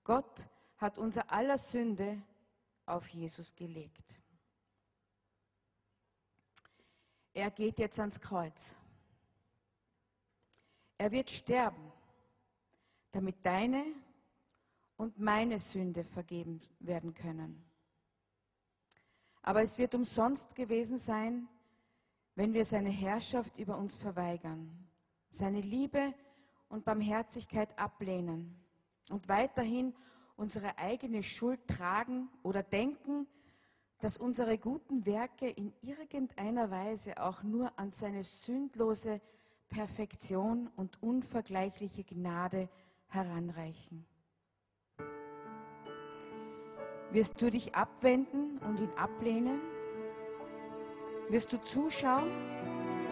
Gott 0.04 0.48
hat 0.82 0.98
unser 0.98 1.30
aller 1.32 1.56
Sünde 1.56 2.20
auf 2.84 3.08
Jesus 3.08 3.54
gelegt. 3.54 4.20
Er 7.32 7.50
geht 7.50 7.78
jetzt 7.78 7.98
ans 7.98 8.20
Kreuz. 8.20 8.78
Er 10.98 11.10
wird 11.10 11.30
sterben, 11.30 11.92
damit 13.12 13.44
deine 13.44 13.84
und 14.96 15.18
meine 15.18 15.58
Sünde 15.58 16.04
vergeben 16.04 16.60
werden 16.80 17.14
können. 17.14 17.64
Aber 19.42 19.62
es 19.62 19.78
wird 19.78 19.94
umsonst 19.94 20.54
gewesen 20.54 20.98
sein, 20.98 21.48
wenn 22.34 22.52
wir 22.52 22.64
seine 22.64 22.90
Herrschaft 22.90 23.58
über 23.58 23.76
uns 23.76 23.96
verweigern, 23.96 24.88
seine 25.28 25.60
Liebe 25.60 26.14
und 26.68 26.84
Barmherzigkeit 26.84 27.76
ablehnen 27.78 28.56
und 29.10 29.28
weiterhin 29.28 29.94
unsere 30.36 30.78
eigene 30.78 31.22
Schuld 31.22 31.60
tragen 31.66 32.28
oder 32.42 32.62
denken, 32.62 33.26
dass 34.00 34.16
unsere 34.16 34.58
guten 34.58 35.06
Werke 35.06 35.48
in 35.48 35.72
irgendeiner 35.80 36.70
Weise 36.70 37.22
auch 37.22 37.42
nur 37.42 37.78
an 37.78 37.90
seine 37.90 38.24
sündlose 38.24 39.20
Perfektion 39.68 40.68
und 40.76 41.02
unvergleichliche 41.02 42.04
Gnade 42.04 42.68
heranreichen. 43.06 44.04
Wirst 47.12 47.40
du 47.40 47.50
dich 47.50 47.74
abwenden 47.74 48.58
und 48.58 48.80
ihn 48.80 48.90
ablehnen? 48.96 49.60
Wirst 51.28 51.52
du 51.52 51.60
zuschauen, 51.60 52.30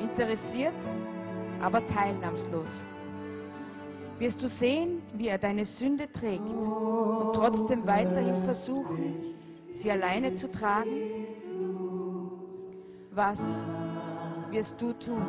interessiert, 0.01 0.75
aber 1.61 1.87
teilnahmslos? 1.87 2.89
Wirst 4.21 4.43
du 4.43 4.49
sehen, 4.49 5.01
wie 5.15 5.29
er 5.29 5.39
deine 5.39 5.65
Sünde 5.65 6.13
trägt 6.13 6.43
und 6.43 7.33
trotzdem 7.33 7.87
weiterhin 7.87 8.37
versuchen, 8.45 9.15
sie 9.73 9.91
alleine 9.91 10.35
zu 10.35 10.53
tragen? 10.53 10.91
Was 13.13 13.67
wirst 14.51 14.81
du 14.81 14.93
tun? 14.93 15.23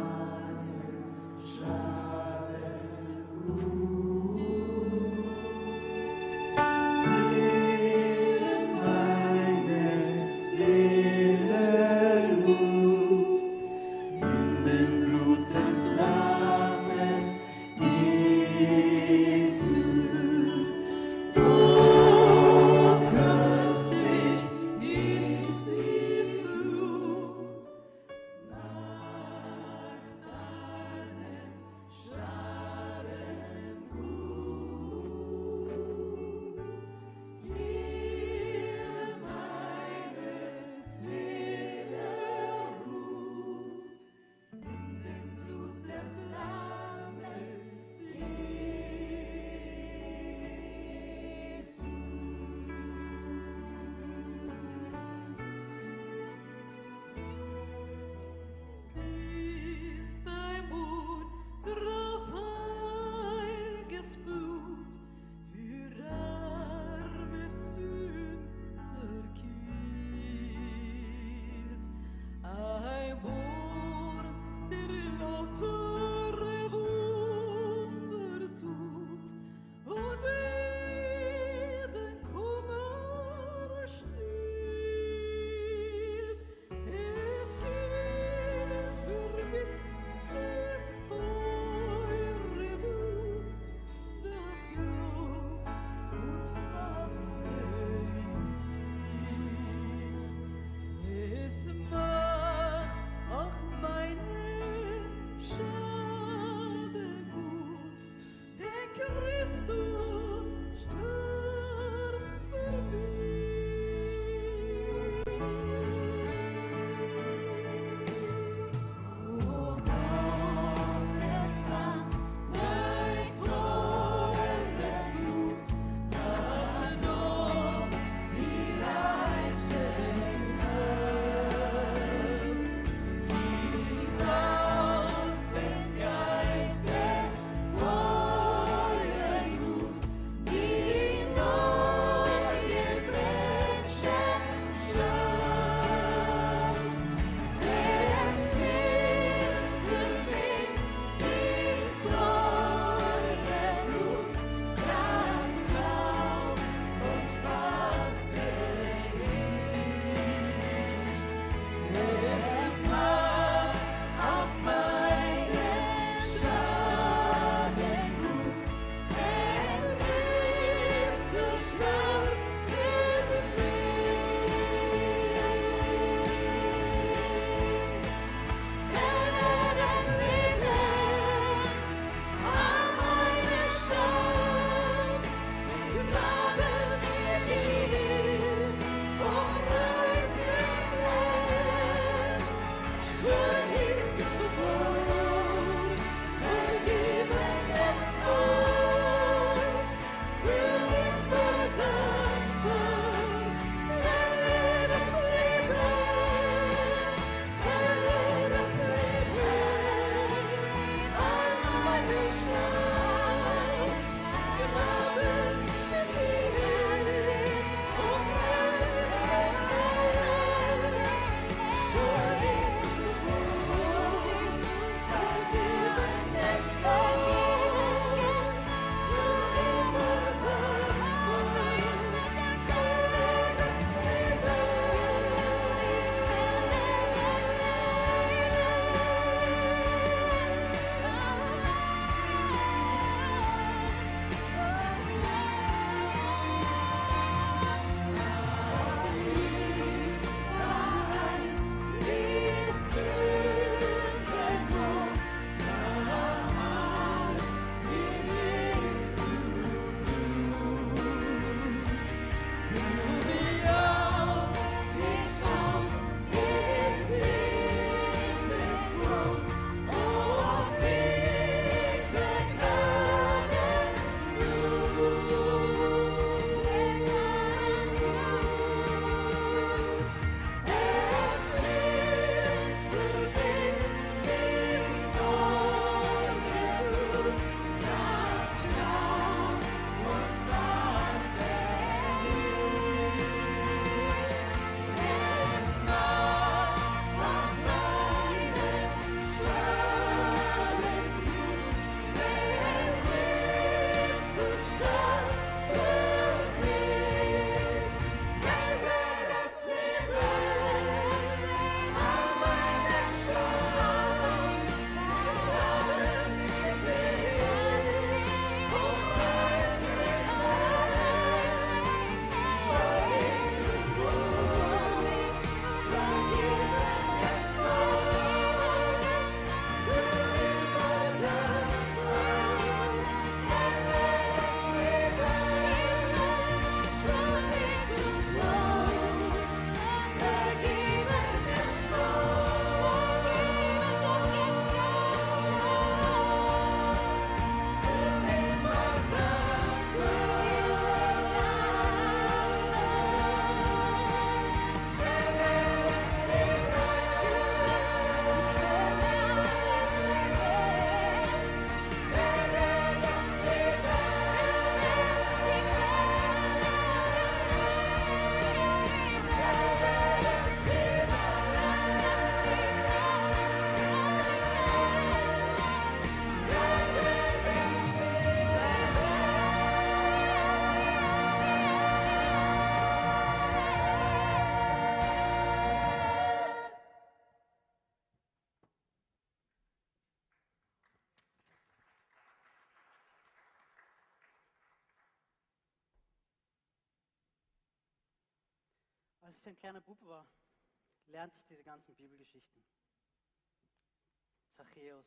Zachäus. 404.62 405.06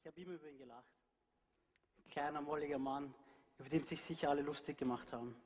Ich 0.00 0.06
habe 0.06 0.18
immer 0.22 0.32
über 0.32 0.48
ihn 0.48 0.56
gelacht. 0.56 0.94
Kleiner, 2.10 2.40
molliger 2.40 2.78
Mann, 2.78 3.14
über 3.58 3.68
den 3.68 3.84
sich 3.84 4.00
sicher 4.02 4.30
alle 4.30 4.40
lustig 4.40 4.78
gemacht 4.78 5.12
haben. 5.12 5.36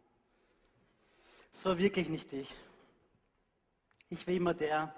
Es 1.53 1.65
war 1.65 1.77
wirklich 1.79 2.09
nicht 2.09 2.33
ich. 2.33 2.57
Ich 4.09 4.25
war 4.27 4.35
immer 4.35 4.55
der, 4.55 4.95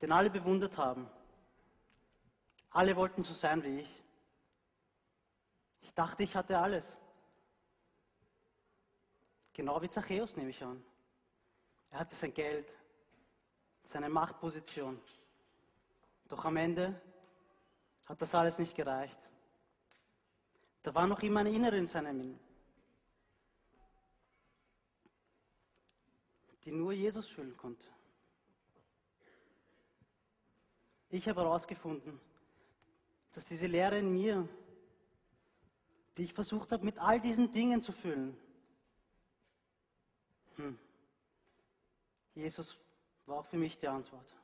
den 0.00 0.12
alle 0.12 0.30
bewundert 0.30 0.78
haben. 0.78 1.10
Alle 2.70 2.94
wollten 2.94 3.22
so 3.22 3.34
sein 3.34 3.64
wie 3.64 3.80
ich. 3.80 4.04
Ich 5.80 5.92
dachte, 5.94 6.22
ich 6.22 6.36
hatte 6.36 6.56
alles. 6.56 6.98
Genau 9.54 9.82
wie 9.82 9.88
Zachäus 9.88 10.36
nehme 10.36 10.50
ich 10.50 10.62
an. 10.62 10.84
Er 11.90 11.98
hatte 11.98 12.14
sein 12.14 12.32
Geld, 12.32 12.78
seine 13.82 14.08
Machtposition. 14.08 15.02
Doch 16.28 16.44
am 16.44 16.58
Ende 16.58 17.00
hat 18.08 18.22
das 18.22 18.34
alles 18.34 18.58
nicht 18.58 18.74
gereicht. 18.74 19.30
Da 20.82 20.94
war 20.94 21.06
noch 21.06 21.22
immer 21.22 21.40
ein 21.40 21.46
Innere 21.46 21.76
in 21.76 21.86
seinem 21.86 22.20
Innen, 22.20 22.40
die 26.64 26.72
nur 26.72 26.92
Jesus 26.92 27.28
füllen 27.28 27.54
konnte. 27.56 27.86
Ich 31.10 31.28
habe 31.28 31.42
herausgefunden, 31.42 32.18
dass 33.32 33.44
diese 33.44 33.66
Lehre 33.66 33.98
in 33.98 34.12
mir, 34.12 34.48
die 36.16 36.24
ich 36.24 36.32
versucht 36.32 36.72
habe, 36.72 36.84
mit 36.84 36.98
all 36.98 37.20
diesen 37.20 37.52
Dingen 37.52 37.82
zu 37.82 37.92
füllen, 37.92 38.36
hm, 40.56 40.78
Jesus 42.34 42.78
war 43.26 43.38
auch 43.38 43.46
für 43.46 43.58
mich 43.58 43.76
die 43.76 43.88
Antwort. 43.88 44.37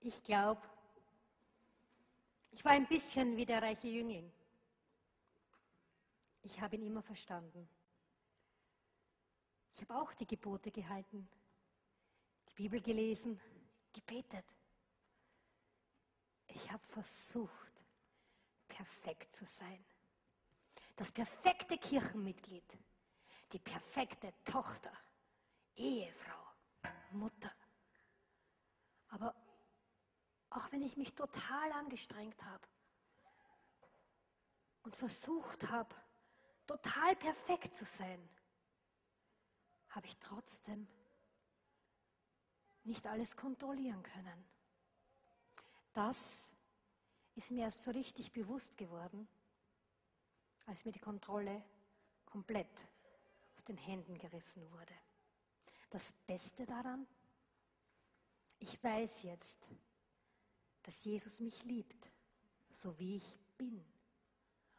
Ich 0.00 0.22
glaube, 0.22 0.62
ich 2.52 2.64
war 2.64 2.72
ein 2.72 2.86
bisschen 2.86 3.36
wie 3.36 3.44
der 3.44 3.62
reiche 3.62 3.88
Jüngling. 3.88 4.32
Ich 6.42 6.60
habe 6.60 6.76
ihn 6.76 6.86
immer 6.86 7.02
verstanden. 7.02 7.68
Ich 9.74 9.82
habe 9.82 10.00
auch 10.00 10.12
die 10.14 10.26
Gebote 10.26 10.70
gehalten, 10.70 11.28
die 12.48 12.54
Bibel 12.54 12.80
gelesen, 12.80 13.40
gebetet. 13.92 14.44
Ich 16.48 16.72
habe 16.72 16.82
versucht, 16.82 17.84
perfekt 18.68 19.34
zu 19.34 19.46
sein. 19.46 19.84
Das 20.96 21.12
perfekte 21.12 21.78
Kirchenmitglied, 21.78 22.78
die 23.52 23.58
perfekte 23.58 24.32
Tochter, 24.44 24.92
Ehefrau, 25.76 26.52
Mutter. 27.12 27.52
Aber 29.08 29.34
auch 30.50 30.70
wenn 30.72 30.82
ich 30.82 30.96
mich 30.96 31.14
total 31.14 31.72
angestrengt 31.72 32.44
habe 32.44 32.66
und 34.82 34.96
versucht 34.96 35.70
habe, 35.70 35.94
total 36.66 37.16
perfekt 37.16 37.74
zu 37.74 37.84
sein, 37.84 38.28
habe 39.90 40.06
ich 40.06 40.16
trotzdem 40.18 40.86
nicht 42.84 43.06
alles 43.06 43.36
kontrollieren 43.36 44.02
können. 44.02 44.44
Das 45.92 46.52
ist 47.34 47.50
mir 47.50 47.64
erst 47.64 47.82
so 47.82 47.90
richtig 47.90 48.32
bewusst 48.32 48.76
geworden, 48.76 49.28
als 50.66 50.84
mir 50.84 50.92
die 50.92 51.00
Kontrolle 51.00 51.64
komplett 52.24 52.86
aus 53.54 53.64
den 53.64 53.76
Händen 53.76 54.16
gerissen 54.18 54.70
wurde. 54.72 54.94
Das 55.90 56.12
Beste 56.12 56.64
daran, 56.64 57.06
ich 58.58 58.82
weiß 58.82 59.24
jetzt, 59.24 59.68
dass 60.82 61.04
Jesus 61.04 61.40
mich 61.40 61.64
liebt, 61.64 62.10
so 62.70 62.98
wie 62.98 63.16
ich 63.16 63.38
bin, 63.56 63.84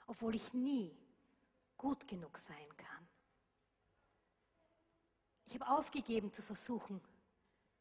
obwohl 0.07 0.35
ich 0.35 0.53
nie 0.53 0.95
gut 1.77 2.07
genug 2.07 2.37
sein 2.37 2.77
kann. 2.77 3.07
Ich 5.45 5.59
habe 5.59 5.67
aufgegeben 5.67 6.31
zu 6.31 6.41
versuchen, 6.41 7.01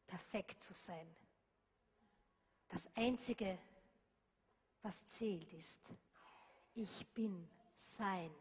perfekt 0.05 0.61
zu 0.61 0.73
sein. 0.73 1.07
Das 2.67 2.89
Einzige, 2.95 3.57
was 4.81 5.05
zählt, 5.05 5.53
ist, 5.53 5.93
ich 6.73 7.07
bin 7.13 7.47
sein. 7.75 8.33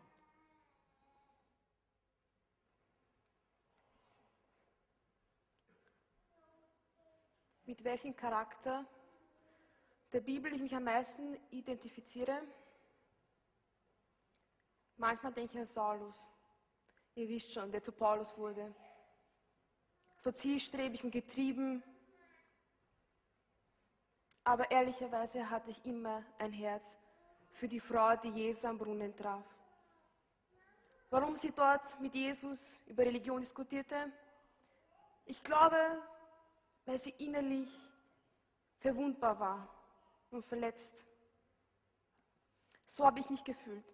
Mit 7.67 7.85
welchem 7.85 8.17
Charakter 8.17 8.85
der 10.13 10.21
Bibel 10.21 10.53
ich 10.53 10.61
mich 10.61 10.75
am 10.75 10.85
meisten 10.85 11.37
identifiziere? 11.51 12.43
Manchmal 14.97 15.33
denke 15.33 15.53
ich 15.53 15.59
an 15.59 15.65
Saulus. 15.65 16.29
Ihr 17.15 17.29
wisst 17.29 17.53
schon, 17.53 17.71
der 17.71 17.83
zu 17.83 17.93
Paulus 17.93 18.37
wurde. 18.37 18.75
So 20.19 20.33
zielstrebig 20.33 21.05
und 21.05 21.11
getrieben. 21.11 21.83
Aber 24.45 24.71
ehrlicherweise 24.71 25.49
hatte 25.49 25.71
ich 25.71 25.85
immer 25.85 26.25
ein 26.39 26.53
Herz 26.53 26.99
für 27.53 27.69
die 27.69 27.81
Frau, 27.81 28.17
die 28.17 28.29
Jesus 28.29 28.65
am 28.65 28.79
Brunnen 28.79 29.15
traf. 29.15 29.45
Warum 31.09 31.37
sie 31.37 31.53
dort 31.53 31.99
mit 32.01 32.15
Jesus 32.15 32.83
über 32.87 33.05
Religion 33.05 33.41
diskutierte? 33.41 34.13
Ich 35.25 35.43
glaube, 35.43 36.03
weil 36.85 36.99
sie 36.99 37.15
innerlich 37.19 37.69
verwundbar 38.79 39.39
war 39.39 39.80
und 40.31 40.45
verletzt. 40.45 41.05
So 42.87 43.05
habe 43.05 43.21
ich 43.21 43.31
mich 43.31 43.45
gefühlt. 43.45 43.85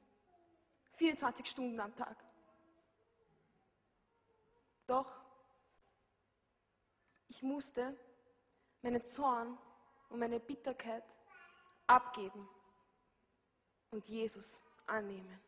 24 0.95 1.47
Stunden 1.47 1.79
am 1.81 1.95
Tag. 1.95 2.17
Doch 4.87 5.21
ich 7.29 7.43
musste 7.43 7.95
meinen 8.83 9.03
Zorn 9.03 9.59
und 10.09 10.19
meine 10.19 10.41
Bitterkeit 10.41 11.05
abgeben 11.87 12.49
und 13.91 14.07
Jesus 14.07 14.63
annehmen. 14.87 15.41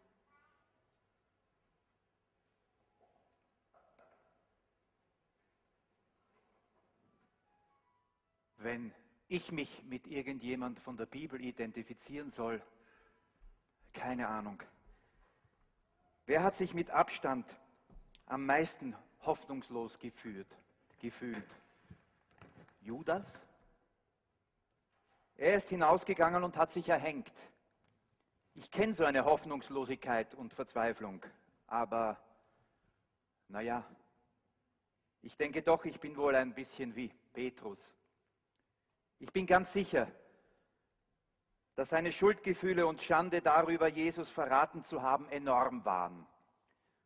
Wenn 8.58 8.92
ich 9.28 9.52
mich 9.52 9.84
mit 9.84 10.06
irgendjemand 10.06 10.80
von 10.80 10.96
der 10.96 11.06
Bibel 11.06 11.40
identifizieren 11.40 12.30
soll, 12.30 12.62
keine 13.92 14.28
Ahnung. 14.28 14.62
Wer 16.26 16.42
hat 16.42 16.56
sich 16.56 16.74
mit 16.74 16.90
Abstand 16.90 17.46
am 18.26 18.44
meisten 18.44 18.96
hoffnungslos 19.20 19.98
gefühlt? 19.98 20.58
gefühlt? 20.98 21.56
Judas? 22.80 23.42
Er 25.36 25.54
ist 25.54 25.68
hinausgegangen 25.68 26.42
und 26.42 26.56
hat 26.56 26.72
sich 26.72 26.88
erhängt. 26.88 27.32
Ich 28.54 28.70
kenne 28.70 28.92
so 28.92 29.04
eine 29.04 29.24
Hoffnungslosigkeit 29.24 30.34
und 30.34 30.52
Verzweiflung, 30.52 31.24
aber 31.68 32.18
naja, 33.46 33.84
ich 35.22 35.36
denke 35.36 35.62
doch, 35.62 35.84
ich 35.84 36.00
bin 36.00 36.16
wohl 36.16 36.34
ein 36.34 36.54
bisschen 36.54 36.96
wie 36.96 37.12
Petrus. 37.32 37.92
Ich 39.18 39.32
bin 39.32 39.46
ganz 39.46 39.72
sicher, 39.72 40.10
dass 41.74 41.90
seine 41.90 42.12
Schuldgefühle 42.12 42.86
und 42.86 43.02
Schande 43.02 43.40
darüber, 43.40 43.88
Jesus 43.88 44.28
verraten 44.28 44.84
zu 44.84 45.02
haben, 45.02 45.28
enorm 45.28 45.84
waren 45.84 46.26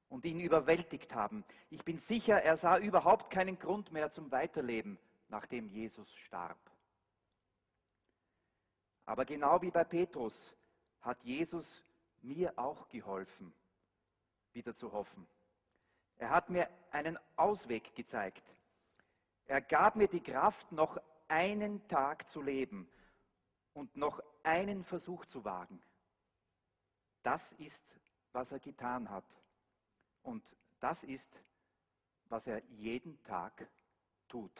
und 0.09 0.25
ihn 0.25 0.41
überwältigt 0.41 1.15
haben. 1.15 1.45
Ich 1.71 1.85
bin 1.85 1.99
sicher, 1.99 2.43
er 2.43 2.57
sah 2.57 2.79
überhaupt 2.79 3.31
keinen 3.31 3.59
Grund 3.59 3.93
mehr 3.93 4.11
zum 4.11 4.31
Weiterleben, 4.31 4.99
nachdem 5.29 5.69
Jesus 5.69 6.15
starb. 6.15 6.59
Aber 9.07 9.25
genau 9.25 9.61
wie 9.63 9.71
bei 9.71 9.85
Petrus 9.85 10.55
hat 11.01 11.25
Jesus 11.25 11.83
mir 12.21 12.53
auch 12.59 12.89
geholfen, 12.89 13.53
wieder 14.53 14.75
zu 14.75 14.93
hoffen. 14.93 15.27
Er 16.19 16.31
hat 16.31 16.51
mir 16.51 16.69
einen 16.91 17.19
Ausweg 17.37 17.95
gezeigt. 17.95 18.45
Er 19.47 19.61
gab 19.61 19.97
mir 19.97 20.09
die 20.09 20.23
Kraft, 20.23 20.71
noch 20.73 20.99
einen 21.33 21.89
Tag 21.89 22.29
zu 22.29 22.43
leben 22.43 22.87
und 23.73 23.97
noch 23.97 24.23
einen 24.43 24.85
Versuch 24.85 25.25
zu 25.25 25.45
wagen. 25.47 25.83
Das 27.23 27.53
ist, 27.53 27.99
was 28.33 28.53
er 28.53 28.59
getan 28.59 29.09
hat. 29.09 29.25
Und 30.23 30.55
das 30.79 31.05
ist, 31.05 31.43
was 32.29 32.47
er 32.47 32.63
jeden 32.69 33.23
Tag 33.23 33.67
tut. 34.29 34.53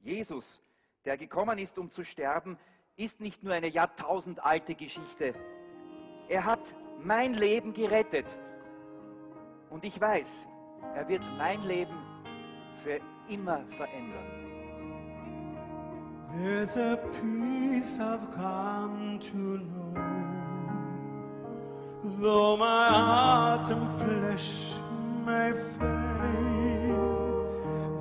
Jesus, 0.00 0.60
der 1.06 1.16
gekommen 1.16 1.58
ist, 1.58 1.78
um 1.78 1.90
zu 1.90 2.04
sterben, 2.04 2.58
ist 2.96 3.20
nicht 3.20 3.42
nur 3.42 3.54
eine 3.54 3.68
jahrtausendalte 3.68 4.74
Geschichte. 4.74 5.34
Er 6.28 6.44
hat 6.44 6.76
mein 6.98 7.32
Leben 7.32 7.72
gerettet. 7.72 8.26
Und 9.70 9.86
ich 9.86 9.98
weiß, 9.98 10.46
er 10.94 11.08
wird 11.08 11.22
mein 11.38 11.62
Leben 11.62 11.96
für 12.82 13.00
immer 13.28 13.64
verändern. 13.68 14.49
There's 16.32 16.76
a 16.76 16.96
peace 17.20 17.98
I've 17.98 18.30
come 18.34 19.18
to 19.20 19.36
know. 19.36 19.94
Though 22.20 22.56
my 22.56 22.88
heart 22.88 23.70
and 23.70 23.90
flesh 24.00 24.74
may 25.26 25.52
fail 25.78 26.92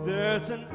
There's 0.05 0.49
an 0.51 0.65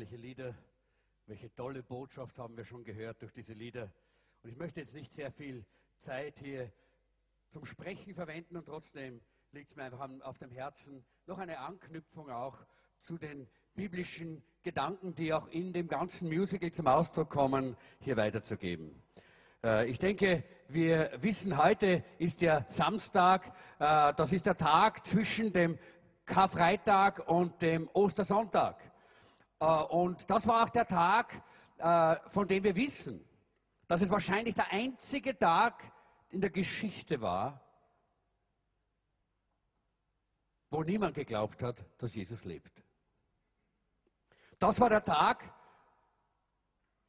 herrliche 0.00 0.16
Lieder. 0.16 0.54
Welche 1.26 1.54
tolle 1.54 1.82
Botschaft 1.82 2.38
haben 2.38 2.56
wir 2.56 2.64
schon 2.64 2.84
gehört 2.84 3.20
durch 3.20 3.32
diese 3.32 3.52
Lieder. 3.52 3.92
Und 4.42 4.48
ich 4.48 4.56
möchte 4.56 4.80
jetzt 4.80 4.94
nicht 4.94 5.12
sehr 5.12 5.30
viel 5.30 5.62
Zeit 5.98 6.38
hier 6.38 6.72
zum 7.50 7.66
Sprechen 7.66 8.14
verwenden 8.14 8.56
und 8.56 8.64
trotzdem 8.64 9.20
liegt 9.52 9.68
es 9.68 9.76
mir 9.76 9.82
einfach 9.82 10.08
auf 10.22 10.38
dem 10.38 10.52
Herzen, 10.52 11.04
noch 11.26 11.36
eine 11.36 11.58
Anknüpfung 11.58 12.30
auch 12.30 12.56
zu 12.98 13.18
den 13.18 13.46
biblischen 13.74 14.42
Gedanken, 14.62 15.14
die 15.14 15.34
auch 15.34 15.48
in 15.48 15.74
dem 15.74 15.86
ganzen 15.86 16.30
Musical 16.30 16.70
zum 16.70 16.86
Ausdruck 16.86 17.28
kommen, 17.28 17.76
hier 17.98 18.16
weiterzugeben. 18.16 19.02
Äh, 19.62 19.90
Ich 19.90 19.98
denke, 19.98 20.44
wir 20.68 21.10
wissen, 21.20 21.58
heute 21.62 22.02
ist 22.16 22.40
ja 22.40 22.64
Samstag, 22.68 23.48
äh, 23.78 24.14
das 24.14 24.32
ist 24.32 24.46
der 24.46 24.56
Tag 24.56 25.04
zwischen 25.04 25.52
dem 25.52 25.78
Karfreitag 26.24 27.28
und 27.28 27.60
dem 27.60 27.86
Ostersonntag. 27.92 28.89
Äh, 29.60 29.64
Und 29.64 30.28
das 30.28 30.46
war 30.46 30.64
auch 30.64 30.70
der 30.70 30.86
Tag, 30.86 31.42
äh, 31.78 32.16
von 32.28 32.48
dem 32.48 32.64
wir 32.64 32.74
wissen, 32.74 33.24
dass 33.86 34.02
es 34.02 34.10
wahrscheinlich 34.10 34.54
der 34.54 34.72
einzige 34.72 35.36
Tag 35.36 35.92
in 36.30 36.40
der 36.40 36.50
Geschichte 36.50 37.20
war, 37.20 37.60
wo 40.70 40.82
niemand 40.82 41.14
geglaubt 41.14 41.62
hat, 41.62 41.84
dass 41.98 42.14
Jesus 42.14 42.44
lebt. 42.44 42.84
Das 44.58 44.78
war 44.80 44.88
der 44.88 45.02
Tag 45.02 45.52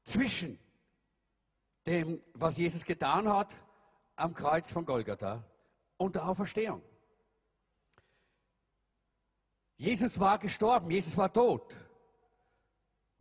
zwischen 0.03 0.57
dem, 1.85 2.23
was 2.33 2.57
Jesus 2.57 2.83
getan 2.83 3.27
hat 3.27 3.55
am 4.15 4.33
Kreuz 4.33 4.71
von 4.71 4.85
Golgatha 4.85 5.43
und 5.97 6.15
der 6.15 6.27
Auferstehung. 6.27 6.81
Jesus 9.77 10.19
war 10.19 10.39
gestorben, 10.39 10.89
Jesus 10.89 11.17
war 11.17 11.31
tot. 11.31 11.75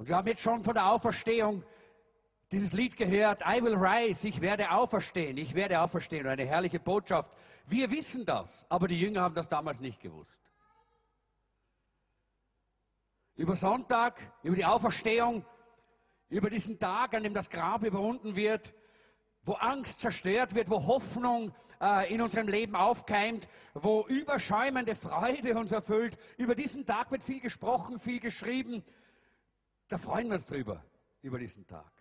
Und 0.00 0.08
wir 0.08 0.16
haben 0.16 0.28
jetzt 0.28 0.40
schon 0.40 0.64
von 0.64 0.72
der 0.72 0.86
Auferstehung 0.86 1.62
dieses 2.50 2.72
Lied 2.72 2.96
gehört, 2.96 3.42
I 3.42 3.62
will 3.62 3.74
rise, 3.74 4.26
ich 4.26 4.40
werde 4.40 4.70
auferstehen, 4.70 5.36
ich 5.36 5.54
werde 5.54 5.78
auferstehen. 5.82 6.26
Eine 6.26 6.46
herrliche 6.46 6.80
Botschaft. 6.80 7.30
Wir 7.66 7.90
wissen 7.90 8.24
das, 8.24 8.64
aber 8.70 8.88
die 8.88 8.98
Jünger 8.98 9.20
haben 9.20 9.34
das 9.34 9.46
damals 9.46 9.80
nicht 9.80 10.00
gewusst. 10.00 10.40
Über 13.36 13.54
Sonntag, 13.54 14.32
über 14.42 14.56
die 14.56 14.64
Auferstehung, 14.64 15.44
über 16.30 16.48
diesen 16.48 16.78
Tag, 16.78 17.14
an 17.14 17.22
dem 17.22 17.34
das 17.34 17.50
Grab 17.50 17.84
überwunden 17.84 18.36
wird, 18.36 18.72
wo 19.42 19.52
Angst 19.52 20.00
zerstört 20.00 20.54
wird, 20.54 20.70
wo 20.70 20.86
Hoffnung 20.86 21.54
äh, 21.78 22.10
in 22.10 22.22
unserem 22.22 22.48
Leben 22.48 22.74
aufkeimt, 22.74 23.48
wo 23.74 24.06
überschäumende 24.08 24.94
Freude 24.94 25.58
uns 25.58 25.72
erfüllt. 25.72 26.16
Über 26.38 26.54
diesen 26.54 26.86
Tag 26.86 27.10
wird 27.10 27.22
viel 27.22 27.40
gesprochen, 27.40 27.98
viel 27.98 28.20
geschrieben. 28.20 28.82
Da 29.90 29.98
freuen 29.98 30.28
wir 30.28 30.34
uns 30.34 30.46
drüber, 30.46 30.84
über 31.20 31.36
diesen 31.40 31.66
Tag. 31.66 31.92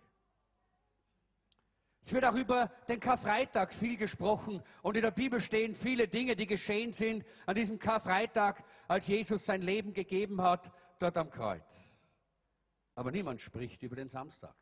Es 2.02 2.12
wird 2.12 2.24
auch 2.24 2.34
über 2.34 2.68
den 2.88 3.00
Karfreitag 3.00 3.74
viel 3.74 3.96
gesprochen 3.96 4.62
und 4.82 4.96
in 4.96 5.02
der 5.02 5.10
Bibel 5.10 5.40
stehen 5.40 5.74
viele 5.74 6.06
Dinge, 6.06 6.36
die 6.36 6.46
geschehen 6.46 6.92
sind 6.92 7.24
an 7.46 7.56
diesem 7.56 7.80
Karfreitag, 7.80 8.64
als 8.86 9.08
Jesus 9.08 9.44
sein 9.44 9.60
Leben 9.60 9.92
gegeben 9.92 10.40
hat, 10.40 10.72
dort 11.00 11.18
am 11.18 11.30
Kreuz. 11.30 12.12
Aber 12.94 13.10
niemand 13.10 13.40
spricht 13.40 13.82
über 13.82 13.96
den 13.96 14.08
Samstag. 14.08 14.54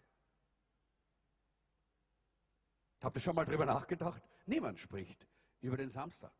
Habt 3.02 3.14
ihr 3.14 3.20
schon 3.20 3.36
mal 3.36 3.44
drüber 3.44 3.66
nachgedacht? 3.66 4.22
Niemand 4.46 4.80
spricht 4.80 5.28
über 5.60 5.76
den 5.76 5.90
Samstag. 5.90 6.32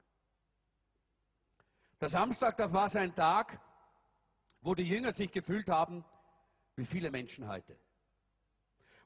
Der 2.01 2.09
Samstag, 2.09 2.57
das 2.57 2.73
war 2.73 2.89
so 2.89 2.99
ein 2.99 3.15
Tag, 3.15 3.61
wo 4.63 4.75
die 4.75 4.89
Jünger 4.89 5.13
sich 5.13 5.31
gefühlt 5.31 5.69
haben, 5.69 6.03
wie 6.79 6.87
viele 6.87 7.11
Menschen 7.11 7.49
heute. 7.49 7.77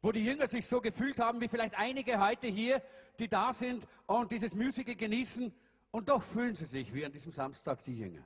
Wo 0.02 0.12
die 0.12 0.24
Jünger 0.24 0.46
sich 0.46 0.66
so 0.66 0.80
gefühlt 0.80 1.18
haben, 1.20 1.40
wie 1.40 1.48
vielleicht 1.48 1.74
einige 1.76 2.20
heute 2.20 2.46
hier, 2.46 2.82
die 3.18 3.28
da 3.28 3.52
sind 3.52 3.86
und 4.06 4.30
dieses 4.30 4.54
Musical 4.54 4.94
genießen, 4.94 5.52
und 5.90 6.08
doch 6.08 6.22
fühlen 6.22 6.54
sie 6.54 6.64
sich 6.64 6.92
wie 6.94 7.04
an 7.04 7.12
diesem 7.12 7.32
Samstag 7.32 7.82
die 7.84 7.98
Jünger. 7.98 8.24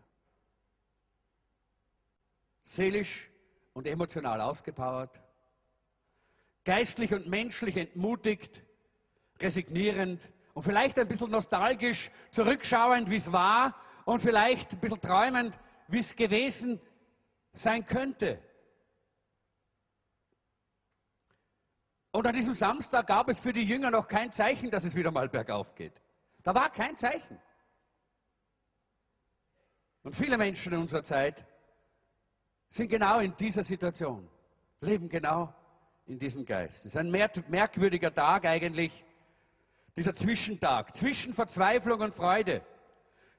Seelisch 2.63 3.29
und 3.73 3.87
emotional 3.87 4.41
ausgepowert, 4.41 5.23
geistlich 6.65 7.13
und 7.13 7.27
menschlich 7.27 7.77
entmutigt, 7.77 8.63
resignierend 9.41 10.33
und 10.55 10.63
vielleicht 10.63 10.99
ein 10.99 11.09
bisschen 11.09 11.31
nostalgisch 11.31 12.11
zurückschauend, 12.31 13.11
wie 13.11 13.17
es 13.17 13.33
war 13.33 13.75
und 14.05 14.21
vielleicht 14.21 14.75
ein 14.75 14.81
bisschen 14.81 15.01
träumend, 15.01 15.59
wie 15.89 15.99
es 15.99 16.15
gewesen 16.15 16.81
sein 17.53 17.85
könnte. 17.85 18.41
Und 22.17 22.27
an 22.27 22.33
diesem 22.33 22.55
Samstag 22.55 23.09
gab 23.09 23.29
es 23.29 23.41
für 23.41 23.53
die 23.53 23.63
Jünger 23.63 23.91
noch 23.91 24.09
kein 24.09 24.33
Zeichen, 24.33 24.71
dass 24.71 24.85
es 24.85 24.95
wieder 24.95 25.11
mal 25.11 25.29
bergauf 25.29 25.75
geht. 25.75 26.01
Da 26.43 26.55
war 26.55 26.71
kein 26.71 26.97
Zeichen. 26.97 27.39
Und 30.03 30.17
viele 30.17 30.39
Menschen 30.39 30.73
in 30.73 30.79
unserer 30.79 31.05
Zeit 31.05 31.45
sind 32.71 32.89
genau 32.89 33.19
in 33.19 33.37
dieser 33.37 33.63
Situation, 33.63 34.27
leben 34.81 35.11
genau 35.11 35.53
in 36.07 36.19
diesem 36.19 36.47
Geist. 36.47 36.87
Es 36.87 36.95
ist 36.95 36.97
ein 36.97 37.11
mer- 37.11 37.31
merkwürdiger 37.49 38.15
Tag 38.15 38.47
eigentlich, 38.47 39.05
dieser 39.95 40.15
Zwischentag, 40.15 40.97
zwischen 40.97 41.35
Verzweiflung 41.35 42.01
und 42.01 42.15
Freude, 42.15 42.63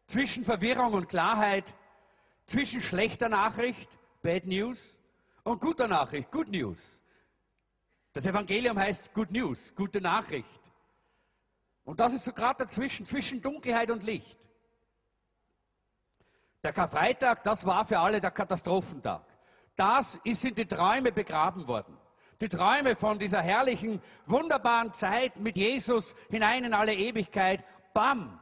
zwischen 0.06 0.44
Verwirrung 0.44 0.94
und 0.94 1.10
Klarheit, 1.10 1.74
zwischen 2.46 2.82
schlechter 2.82 3.28
Nachricht, 3.28 3.98
Bad 4.22 4.46
News, 4.46 5.02
und 5.44 5.62
guter 5.62 5.88
Nachricht, 5.88 6.30
Good 6.30 6.50
News. 6.50 7.04
Das 8.18 8.26
Evangelium 8.26 8.80
heißt 8.80 9.14
Good 9.14 9.30
News, 9.30 9.76
gute 9.76 10.02
Nachricht. 10.02 10.72
Und 11.84 12.00
das 12.00 12.16
ist 12.16 12.26
so 12.26 12.34
gerade 12.34 12.66
dazwischen, 12.66 13.06
zwischen 13.06 13.44
Dunkelheit 13.44 13.92
und 13.92 14.02
Licht. 14.02 14.40
Der 16.64 16.74
Karfreitag, 16.74 17.44
das 17.44 17.64
war 17.68 17.86
für 17.86 18.00
alle 18.00 18.20
der 18.20 18.32
Katastrophentag. 18.32 19.22
Das 19.76 20.20
sind 20.26 20.58
die 20.58 20.66
Träume 20.66 21.12
begraben 21.12 21.68
worden. 21.68 21.96
Die 22.42 22.50
Träume 22.50 22.96
von 22.96 23.20
dieser 23.20 23.44
herrlichen, 23.44 24.02
wunderbaren 24.26 24.94
Zeit 24.94 25.38
mit 25.38 25.56
Jesus 25.56 26.16
hinein 26.32 26.64
in 26.64 26.74
alle 26.74 26.96
Ewigkeit. 26.96 27.64
Bam! 27.94 28.40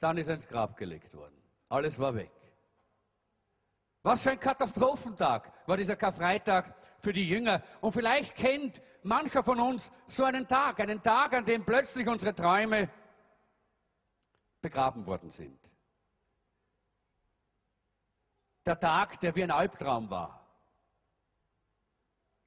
Dann 0.00 0.18
ist 0.18 0.26
er 0.26 0.34
ins 0.34 0.48
Grab 0.48 0.76
gelegt 0.76 1.14
worden. 1.14 1.40
Alles 1.68 2.00
war 2.00 2.16
weg. 2.16 2.32
Was 4.08 4.22
für 4.22 4.30
ein 4.30 4.40
Katastrophentag 4.40 5.52
war 5.66 5.76
dieser 5.76 5.94
Karfreitag 5.94 6.74
für 6.98 7.12
die 7.12 7.28
Jünger. 7.28 7.60
Und 7.82 7.92
vielleicht 7.92 8.34
kennt 8.34 8.80
mancher 9.02 9.44
von 9.44 9.60
uns 9.60 9.92
so 10.06 10.24
einen 10.24 10.48
Tag, 10.48 10.80
einen 10.80 11.02
Tag, 11.02 11.34
an 11.34 11.44
dem 11.44 11.62
plötzlich 11.62 12.08
unsere 12.08 12.34
Träume 12.34 12.88
begraben 14.62 15.04
worden 15.04 15.28
sind. 15.28 15.60
Der 18.64 18.80
Tag, 18.80 19.20
der 19.20 19.36
wie 19.36 19.42
ein 19.42 19.50
Albtraum 19.50 20.08
war. 20.08 20.42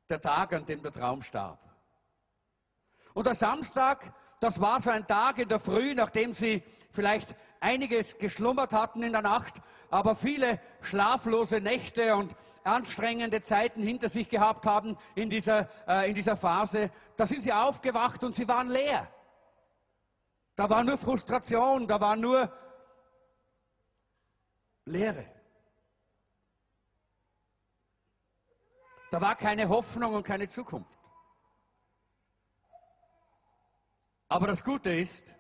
Der 0.09 0.19
Tag, 0.19 0.53
an 0.53 0.65
dem 0.65 0.81
der 0.81 0.91
Traum 0.91 1.21
starb. 1.21 1.59
Und 3.13 3.27
der 3.27 3.35
Samstag, 3.35 4.11
das 4.41 4.59
war 4.59 4.79
so 4.79 4.89
ein 4.89 5.05
Tag 5.05 5.37
in 5.37 5.47
der 5.47 5.59
Früh, 5.59 5.93
nachdem 5.93 6.33
sie 6.33 6.63
vielleicht 6.89 7.35
einiges 7.59 8.17
geschlummert 8.17 8.73
hatten 8.73 9.03
in 9.03 9.11
der 9.11 9.21
Nacht, 9.21 9.61
aber 9.91 10.15
viele 10.15 10.59
schlaflose 10.81 11.61
Nächte 11.61 12.15
und 12.15 12.35
anstrengende 12.63 13.43
Zeiten 13.43 13.83
hinter 13.83 14.09
sich 14.09 14.29
gehabt 14.29 14.65
haben 14.65 14.97
in 15.13 15.29
dieser, 15.29 15.69
äh, 15.87 16.09
in 16.09 16.15
dieser 16.15 16.35
Phase. 16.35 16.89
Da 17.17 17.27
sind 17.27 17.43
sie 17.43 17.53
aufgewacht 17.53 18.23
und 18.23 18.33
sie 18.33 18.47
waren 18.47 18.67
leer. 18.67 19.07
Da 20.55 20.67
war 20.67 20.83
nur 20.83 20.97
Frustration, 20.97 21.87
da 21.87 22.01
war 22.01 22.15
nur 22.15 22.51
Leere. 24.85 25.25
Da 29.11 29.21
war 29.21 29.35
keine 29.35 29.69
Hoffnung 29.69 30.15
und 30.15 30.23
keine 30.23 30.47
Zukunft. 30.47 31.00
Aber 34.31 34.47
das 34.47 34.63
Gute 34.63 34.91
ist, 34.91 35.35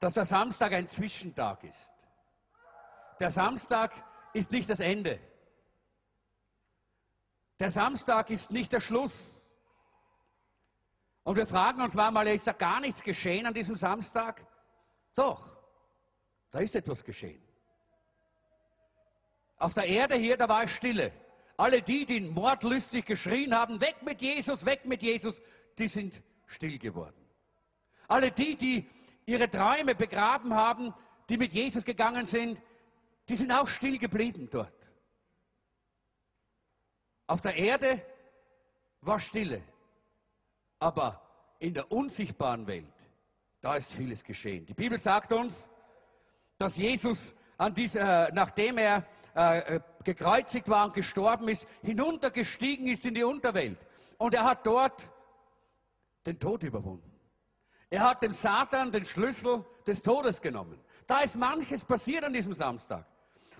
dass 0.00 0.14
der 0.14 0.24
Samstag 0.24 0.72
ein 0.72 0.88
Zwischentag 0.88 1.62
ist. 1.62 1.92
Der 3.20 3.30
Samstag 3.30 3.92
ist 4.32 4.50
nicht 4.50 4.68
das 4.68 4.80
Ende. 4.80 5.20
Der 7.60 7.70
Samstag 7.70 8.30
ist 8.30 8.50
nicht 8.50 8.72
der 8.72 8.80
Schluss. 8.80 9.48
Und 11.22 11.36
wir 11.36 11.46
fragen 11.46 11.80
uns 11.80 11.94
manchmal, 11.94 12.26
ist 12.26 12.48
da 12.48 12.52
gar 12.54 12.80
nichts 12.80 13.04
geschehen 13.04 13.46
an 13.46 13.54
diesem 13.54 13.76
Samstag? 13.76 14.44
Doch, 15.14 15.48
da 16.50 16.58
ist 16.58 16.74
etwas 16.74 17.04
geschehen. 17.04 17.40
Auf 19.58 19.74
der 19.74 19.86
Erde 19.86 20.16
hier, 20.16 20.36
da 20.36 20.48
war 20.48 20.64
es 20.64 20.72
Stille. 20.72 21.12
Alle 21.56 21.82
die, 21.82 22.04
die 22.04 22.20
mordlüstig 22.20 23.06
geschrien 23.06 23.54
haben, 23.54 23.80
weg 23.80 24.02
mit 24.02 24.20
Jesus, 24.20 24.64
weg 24.66 24.86
mit 24.86 25.04
Jesus, 25.04 25.40
die 25.78 25.86
sind 25.86 26.20
still 26.48 26.80
geworden. 26.80 27.21
Alle 28.08 28.30
die, 28.30 28.56
die 28.56 28.86
ihre 29.26 29.48
Träume 29.48 29.94
begraben 29.94 30.54
haben, 30.54 30.94
die 31.28 31.36
mit 31.36 31.52
Jesus 31.52 31.84
gegangen 31.84 32.26
sind, 32.26 32.60
die 33.28 33.36
sind 33.36 33.52
auch 33.52 33.68
still 33.68 33.98
geblieben 33.98 34.48
dort. 34.50 34.90
Auf 37.26 37.40
der 37.40 37.56
Erde 37.56 38.04
war 39.00 39.18
Stille, 39.18 39.62
aber 40.78 41.22
in 41.58 41.74
der 41.74 41.90
unsichtbaren 41.90 42.66
Welt, 42.66 43.10
da 43.60 43.76
ist 43.76 43.92
vieles 43.92 44.24
geschehen. 44.24 44.66
Die 44.66 44.74
Bibel 44.74 44.98
sagt 44.98 45.32
uns, 45.32 45.70
dass 46.58 46.76
Jesus, 46.76 47.34
an 47.56 47.72
dieser, 47.74 48.28
äh, 48.28 48.32
nachdem 48.34 48.78
er 48.78 49.06
äh, 49.34 49.80
gekreuzigt 50.04 50.68
war 50.68 50.86
und 50.86 50.94
gestorben 50.94 51.48
ist, 51.48 51.66
hinuntergestiegen 51.82 52.88
ist 52.88 53.06
in 53.06 53.14
die 53.14 53.24
Unterwelt. 53.24 53.86
Und 54.18 54.34
er 54.34 54.44
hat 54.44 54.66
dort 54.66 55.10
den 56.26 56.38
Tod 56.38 56.62
überwunden. 56.64 57.11
Er 57.92 58.00
hat 58.04 58.22
dem 58.22 58.32
Satan 58.32 58.90
den 58.90 59.04
Schlüssel 59.04 59.66
des 59.86 60.00
Todes 60.00 60.40
genommen. 60.40 60.80
Da 61.06 61.20
ist 61.20 61.36
manches 61.36 61.84
passiert 61.84 62.24
an 62.24 62.32
diesem 62.32 62.54
Samstag. 62.54 63.04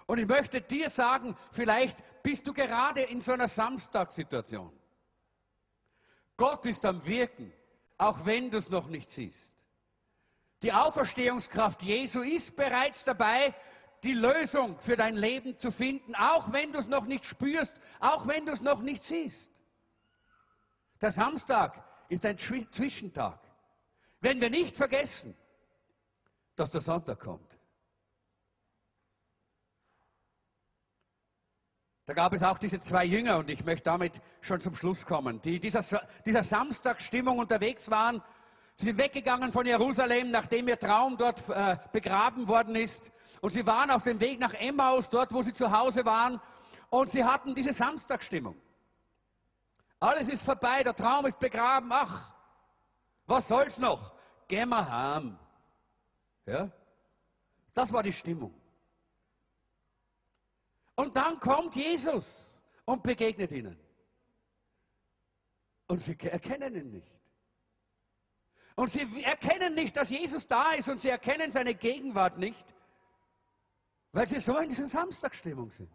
Und 0.06 0.16
ich 0.16 0.26
möchte 0.26 0.62
dir 0.62 0.88
sagen, 0.88 1.36
vielleicht 1.50 2.02
bist 2.22 2.46
du 2.46 2.54
gerade 2.54 3.02
in 3.02 3.20
so 3.20 3.32
einer 3.32 3.46
Samstagssituation. 3.46 4.72
Gott 6.38 6.64
ist 6.64 6.82
am 6.86 7.04
Wirken, 7.06 7.52
auch 7.98 8.24
wenn 8.24 8.50
du 8.50 8.56
es 8.56 8.70
noch 8.70 8.86
nicht 8.86 9.10
siehst. 9.10 9.66
Die 10.62 10.72
Auferstehungskraft 10.72 11.82
Jesu 11.82 12.22
ist 12.22 12.56
bereits 12.56 13.04
dabei, 13.04 13.54
die 14.02 14.14
Lösung 14.14 14.80
für 14.80 14.96
dein 14.96 15.14
Leben 15.14 15.58
zu 15.58 15.70
finden, 15.70 16.14
auch 16.14 16.50
wenn 16.52 16.72
du 16.72 16.78
es 16.78 16.88
noch 16.88 17.04
nicht 17.04 17.26
spürst, 17.26 17.78
auch 18.00 18.26
wenn 18.26 18.46
du 18.46 18.52
es 18.52 18.62
noch 18.62 18.80
nicht 18.80 19.04
siehst. 19.04 19.50
Der 21.02 21.12
Samstag 21.12 21.84
ist 22.08 22.24
ein 22.24 22.38
Zwi- 22.38 22.70
Zwischentag. 22.70 23.41
Wenn 24.22 24.40
wir 24.40 24.50
nicht 24.50 24.76
vergessen, 24.76 25.36
dass 26.54 26.70
der 26.70 26.80
Sonntag 26.80 27.18
kommt. 27.18 27.58
Da 32.04 32.14
gab 32.14 32.32
es 32.32 32.44
auch 32.44 32.58
diese 32.58 32.78
zwei 32.78 33.04
Jünger, 33.04 33.38
und 33.38 33.50
ich 33.50 33.64
möchte 33.64 33.84
damit 33.84 34.20
schon 34.40 34.60
zum 34.60 34.76
Schluss 34.76 35.06
kommen, 35.06 35.40
die 35.40 35.58
dieser, 35.58 35.82
dieser 36.24 36.44
Samstagsstimmung 36.44 37.38
unterwegs 37.38 37.90
waren. 37.90 38.22
Sie 38.76 38.86
sind 38.86 38.98
weggegangen 38.98 39.50
von 39.50 39.66
Jerusalem, 39.66 40.30
nachdem 40.30 40.68
ihr 40.68 40.78
Traum 40.78 41.16
dort 41.16 41.48
äh, 41.48 41.76
begraben 41.90 42.46
worden 42.46 42.76
ist. 42.76 43.10
Und 43.40 43.50
sie 43.50 43.66
waren 43.66 43.90
auf 43.90 44.04
dem 44.04 44.20
Weg 44.20 44.38
nach 44.38 44.54
Emmaus, 44.54 45.10
dort, 45.10 45.32
wo 45.32 45.42
sie 45.42 45.52
zu 45.52 45.72
Hause 45.72 46.04
waren. 46.04 46.40
Und 46.90 47.10
sie 47.10 47.24
hatten 47.24 47.56
diese 47.56 47.72
Samstagsstimmung. 47.72 48.56
Alles 49.98 50.28
ist 50.28 50.44
vorbei, 50.44 50.84
der 50.84 50.94
Traum 50.94 51.26
ist 51.26 51.40
begraben. 51.40 51.90
Ach, 51.92 52.31
was 53.26 53.48
soll's 53.48 53.78
noch? 53.78 54.14
Gehen 54.48 54.68
wir 54.68 54.88
heim. 54.88 55.38
Ja? 56.46 56.70
Das 57.72 57.92
war 57.92 58.02
die 58.02 58.12
Stimmung. 58.12 58.54
Und 60.94 61.16
dann 61.16 61.40
kommt 61.40 61.74
Jesus 61.74 62.62
und 62.84 63.02
begegnet 63.02 63.52
ihnen. 63.52 63.78
Und 65.86 65.98
sie 65.98 66.18
erkennen 66.20 66.74
ihn 66.74 66.90
nicht. 66.90 67.18
Und 68.74 68.88
sie 68.88 69.22
erkennen 69.22 69.74
nicht, 69.74 69.96
dass 69.96 70.10
Jesus 70.10 70.46
da 70.46 70.72
ist 70.72 70.88
und 70.88 71.00
sie 71.00 71.10
erkennen 71.10 71.50
seine 71.50 71.74
Gegenwart 71.74 72.38
nicht, 72.38 72.74
weil 74.12 74.26
sie 74.26 74.40
so 74.40 74.58
in 74.58 74.68
dieser 74.68 74.86
Samstagstimmung 74.86 75.70
sind. 75.70 75.92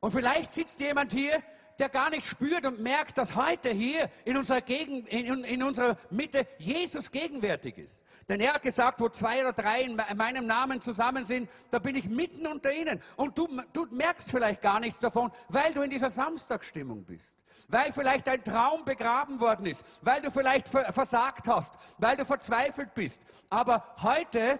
Und 0.00 0.12
vielleicht 0.12 0.52
sitzt 0.52 0.80
jemand 0.80 1.12
hier, 1.12 1.42
der 1.78 1.88
gar 1.88 2.10
nicht 2.10 2.26
spürt 2.26 2.64
und 2.66 2.80
merkt, 2.80 3.18
dass 3.18 3.34
heute 3.36 3.70
hier 3.70 4.10
in 4.24 4.36
unserer, 4.36 4.60
Gegend, 4.60 5.08
in, 5.08 5.44
in 5.44 5.62
unserer 5.62 5.96
Mitte 6.10 6.46
Jesus 6.58 7.10
gegenwärtig 7.10 7.78
ist. 7.78 8.02
Denn 8.28 8.40
er 8.40 8.54
hat 8.54 8.62
gesagt, 8.62 9.00
wo 9.00 9.08
zwei 9.08 9.40
oder 9.40 9.52
drei 9.52 9.82
in 9.82 9.94
me- 9.94 10.06
meinem 10.16 10.46
Namen 10.46 10.80
zusammen 10.80 11.22
sind, 11.22 11.48
da 11.70 11.78
bin 11.78 11.94
ich 11.94 12.06
mitten 12.06 12.46
unter 12.46 12.72
ihnen. 12.72 13.00
Und 13.16 13.38
du, 13.38 13.48
du 13.72 13.86
merkst 13.90 14.30
vielleicht 14.30 14.62
gar 14.62 14.80
nichts 14.80 14.98
davon, 15.00 15.30
weil 15.48 15.72
du 15.74 15.82
in 15.82 15.90
dieser 15.90 16.10
Samstagsstimmung 16.10 17.04
bist. 17.04 17.36
Weil 17.68 17.92
vielleicht 17.92 18.26
dein 18.26 18.42
Traum 18.42 18.84
begraben 18.84 19.38
worden 19.40 19.66
ist. 19.66 19.84
Weil 20.02 20.22
du 20.22 20.30
vielleicht 20.30 20.68
ver- 20.68 20.92
versagt 20.92 21.46
hast. 21.46 21.78
Weil 21.98 22.16
du 22.16 22.24
verzweifelt 22.24 22.94
bist. 22.94 23.22
Aber 23.48 23.84
heute 24.02 24.58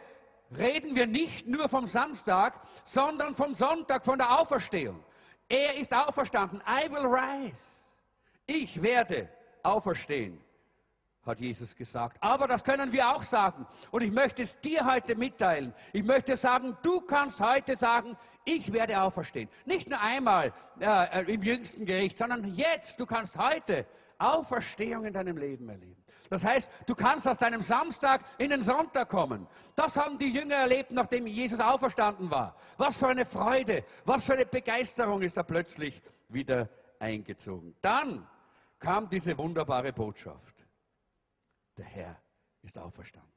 reden 0.56 0.94
wir 0.94 1.08
nicht 1.08 1.48
nur 1.48 1.68
vom 1.68 1.86
Samstag, 1.86 2.60
sondern 2.84 3.34
vom 3.34 3.54
Sonntag, 3.54 4.04
von 4.04 4.18
der 4.18 4.38
Auferstehung. 4.38 5.02
Er 5.48 5.74
ist 5.74 5.94
auferstanden. 5.94 6.60
I 6.66 6.90
will 6.90 7.06
rise. 7.06 7.86
Ich 8.46 8.80
werde 8.80 9.28
auferstehen, 9.62 10.40
hat 11.26 11.40
Jesus 11.40 11.76
gesagt. 11.76 12.18
Aber 12.20 12.46
das 12.46 12.64
können 12.64 12.92
wir 12.92 13.10
auch 13.10 13.22
sagen. 13.22 13.66
Und 13.90 14.02
ich 14.02 14.10
möchte 14.10 14.42
es 14.42 14.60
dir 14.60 14.84
heute 14.86 15.16
mitteilen. 15.16 15.72
Ich 15.92 16.04
möchte 16.04 16.36
sagen, 16.36 16.76
du 16.82 17.00
kannst 17.00 17.40
heute 17.40 17.76
sagen, 17.76 18.16
ich 18.44 18.72
werde 18.72 19.00
auferstehen. 19.02 19.48
Nicht 19.64 19.90
nur 19.90 20.00
einmal 20.00 20.52
äh, 20.80 21.32
im 21.32 21.42
jüngsten 21.42 21.84
Gericht, 21.84 22.18
sondern 22.18 22.54
jetzt. 22.54 23.00
Du 23.00 23.06
kannst 23.06 23.36
heute 23.36 23.86
Auferstehung 24.18 25.04
in 25.04 25.12
deinem 25.12 25.36
Leben 25.36 25.68
erleben. 25.68 25.96
Das 26.30 26.44
heißt, 26.44 26.70
du 26.86 26.94
kannst 26.94 27.28
aus 27.28 27.38
deinem 27.38 27.60
Samstag 27.60 28.22
in 28.38 28.50
den 28.50 28.62
Sonntag 28.62 29.08
kommen. 29.08 29.46
Das 29.74 29.96
haben 29.96 30.18
die 30.18 30.30
Jünger 30.30 30.56
erlebt, 30.56 30.90
nachdem 30.90 31.26
Jesus 31.26 31.60
auferstanden 31.60 32.30
war. 32.30 32.56
Was 32.76 32.98
für 32.98 33.08
eine 33.08 33.24
Freude, 33.24 33.84
was 34.04 34.26
für 34.26 34.34
eine 34.34 34.46
Begeisterung 34.46 35.22
ist 35.22 35.36
da 35.36 35.42
plötzlich 35.42 36.00
wieder 36.28 36.68
eingezogen. 36.98 37.74
Dann 37.80 38.26
kam 38.78 39.08
diese 39.08 39.36
wunderbare 39.36 39.92
Botschaft. 39.92 40.55
Der 41.76 41.84
Herr 41.84 42.20
ist 42.62 42.78
auferstanden. 42.78 43.30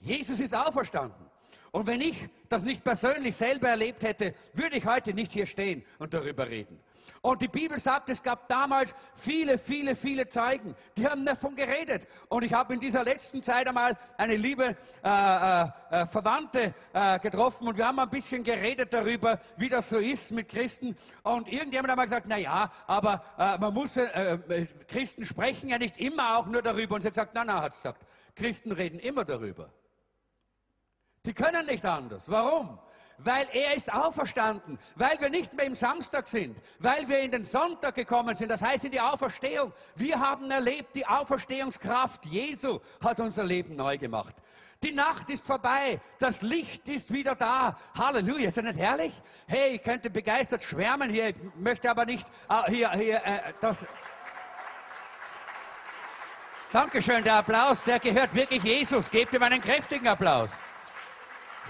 Jesus 0.00 0.40
ist 0.40 0.54
auferstanden. 0.54 1.26
Und 1.72 1.86
wenn 1.86 2.00
ich 2.00 2.28
das 2.48 2.64
nicht 2.64 2.82
persönlich 2.82 3.36
selber 3.36 3.68
erlebt 3.68 4.02
hätte, 4.02 4.34
würde 4.54 4.76
ich 4.76 4.86
heute 4.86 5.14
nicht 5.14 5.32
hier 5.32 5.46
stehen 5.46 5.84
und 5.98 6.14
darüber 6.14 6.48
reden. 6.48 6.80
Und 7.22 7.42
die 7.42 7.48
Bibel 7.48 7.78
sagt, 7.78 8.08
es 8.08 8.22
gab 8.22 8.48
damals 8.48 8.94
viele, 9.14 9.58
viele, 9.58 9.94
viele 9.94 10.28
Zeugen, 10.28 10.74
die 10.96 11.06
haben 11.06 11.24
davon 11.24 11.54
geredet. 11.54 12.06
Und 12.28 12.44
ich 12.44 12.52
habe 12.52 12.74
in 12.74 12.80
dieser 12.80 13.04
letzten 13.04 13.42
Zeit 13.42 13.68
einmal 13.68 13.96
eine 14.16 14.36
liebe 14.36 14.74
äh, 15.04 15.08
äh, 15.08 15.68
äh, 15.90 16.06
Verwandte 16.06 16.74
äh, 16.92 17.18
getroffen 17.18 17.68
und 17.68 17.76
wir 17.76 17.86
haben 17.86 17.98
ein 17.98 18.08
bisschen 18.08 18.42
geredet 18.42 18.92
darüber, 18.94 19.38
wie 19.58 19.68
das 19.68 19.90
so 19.90 19.98
ist 19.98 20.32
mit 20.32 20.48
Christen. 20.48 20.96
Und 21.22 21.52
irgendjemand 21.52 21.90
hat 21.90 21.96
mal 21.98 22.04
gesagt, 22.04 22.26
na 22.28 22.38
ja, 22.38 22.70
aber 22.86 23.22
äh, 23.38 23.58
man 23.58 23.74
muss, 23.74 23.96
äh, 23.98 24.38
Christen 24.88 25.24
sprechen 25.24 25.68
ja 25.68 25.78
nicht 25.78 26.00
immer 26.00 26.38
auch 26.38 26.46
nur 26.46 26.62
darüber. 26.62 26.94
Und 26.94 27.02
sie 27.02 27.08
hat 27.08 27.14
gesagt, 27.14 27.32
na, 27.34 27.44
na, 27.44 27.62
hat 27.62 27.72
gesagt, 27.72 28.04
Christen 28.34 28.72
reden 28.72 28.98
immer 28.98 29.24
darüber. 29.24 29.70
Die 31.26 31.34
können 31.34 31.66
nicht 31.66 31.84
anders. 31.84 32.30
Warum? 32.30 32.78
Weil 33.18 33.46
er 33.52 33.74
ist 33.74 33.92
auferstanden, 33.92 34.78
weil 34.96 35.20
wir 35.20 35.28
nicht 35.28 35.52
mehr 35.52 35.66
im 35.66 35.74
Samstag 35.74 36.26
sind, 36.26 36.58
weil 36.78 37.06
wir 37.06 37.18
in 37.18 37.30
den 37.30 37.44
Sonntag 37.44 37.94
gekommen 37.94 38.34
sind, 38.34 38.50
das 38.50 38.62
heißt 38.62 38.86
in 38.86 38.92
die 38.92 39.00
Auferstehung. 39.00 39.74
Wir 39.94 40.18
haben 40.18 40.50
erlebt, 40.50 40.96
die 40.96 41.06
Auferstehungskraft 41.06 42.24
Jesu 42.26 42.80
hat 43.04 43.20
unser 43.20 43.44
Leben 43.44 43.76
neu 43.76 43.98
gemacht. 43.98 44.34
Die 44.82 44.92
Nacht 44.92 45.28
ist 45.28 45.44
vorbei, 45.44 46.00
das 46.18 46.40
Licht 46.40 46.88
ist 46.88 47.12
wieder 47.12 47.34
da. 47.34 47.76
Halleluja, 47.98 48.48
ist 48.48 48.56
das 48.56 48.64
nicht 48.64 48.78
herrlich? 48.78 49.12
Hey, 49.46 49.74
ich 49.74 49.82
könnte 49.82 50.08
begeistert 50.08 50.64
schwärmen 50.64 51.10
hier, 51.10 51.28
ich 51.28 51.36
möchte 51.56 51.90
aber 51.90 52.06
nicht 52.06 52.26
äh, 52.48 52.70
hier, 52.70 52.90
hier, 52.92 53.16
äh, 53.16 53.52
das. 53.60 53.86
Dankeschön, 56.72 57.22
der 57.22 57.34
Applaus, 57.34 57.84
der 57.84 57.98
gehört 57.98 58.34
wirklich 58.34 58.62
Jesus. 58.62 59.10
Gebt 59.10 59.34
ihm 59.34 59.42
einen 59.42 59.60
kräftigen 59.60 60.08
Applaus. 60.08 60.64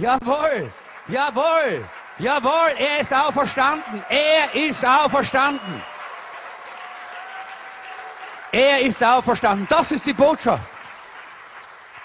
Jawohl, 0.00 0.72
jawohl, 1.08 1.84
jawohl, 2.18 2.70
er 2.78 3.00
ist 3.00 3.12
auferstanden. 3.12 4.02
Er 4.08 4.54
ist 4.54 4.82
auferstanden. 4.82 5.82
Er 8.50 8.80
ist 8.80 9.04
auferstanden. 9.04 9.66
Das 9.68 9.92
ist 9.92 10.06
die 10.06 10.14
Botschaft. 10.14 10.70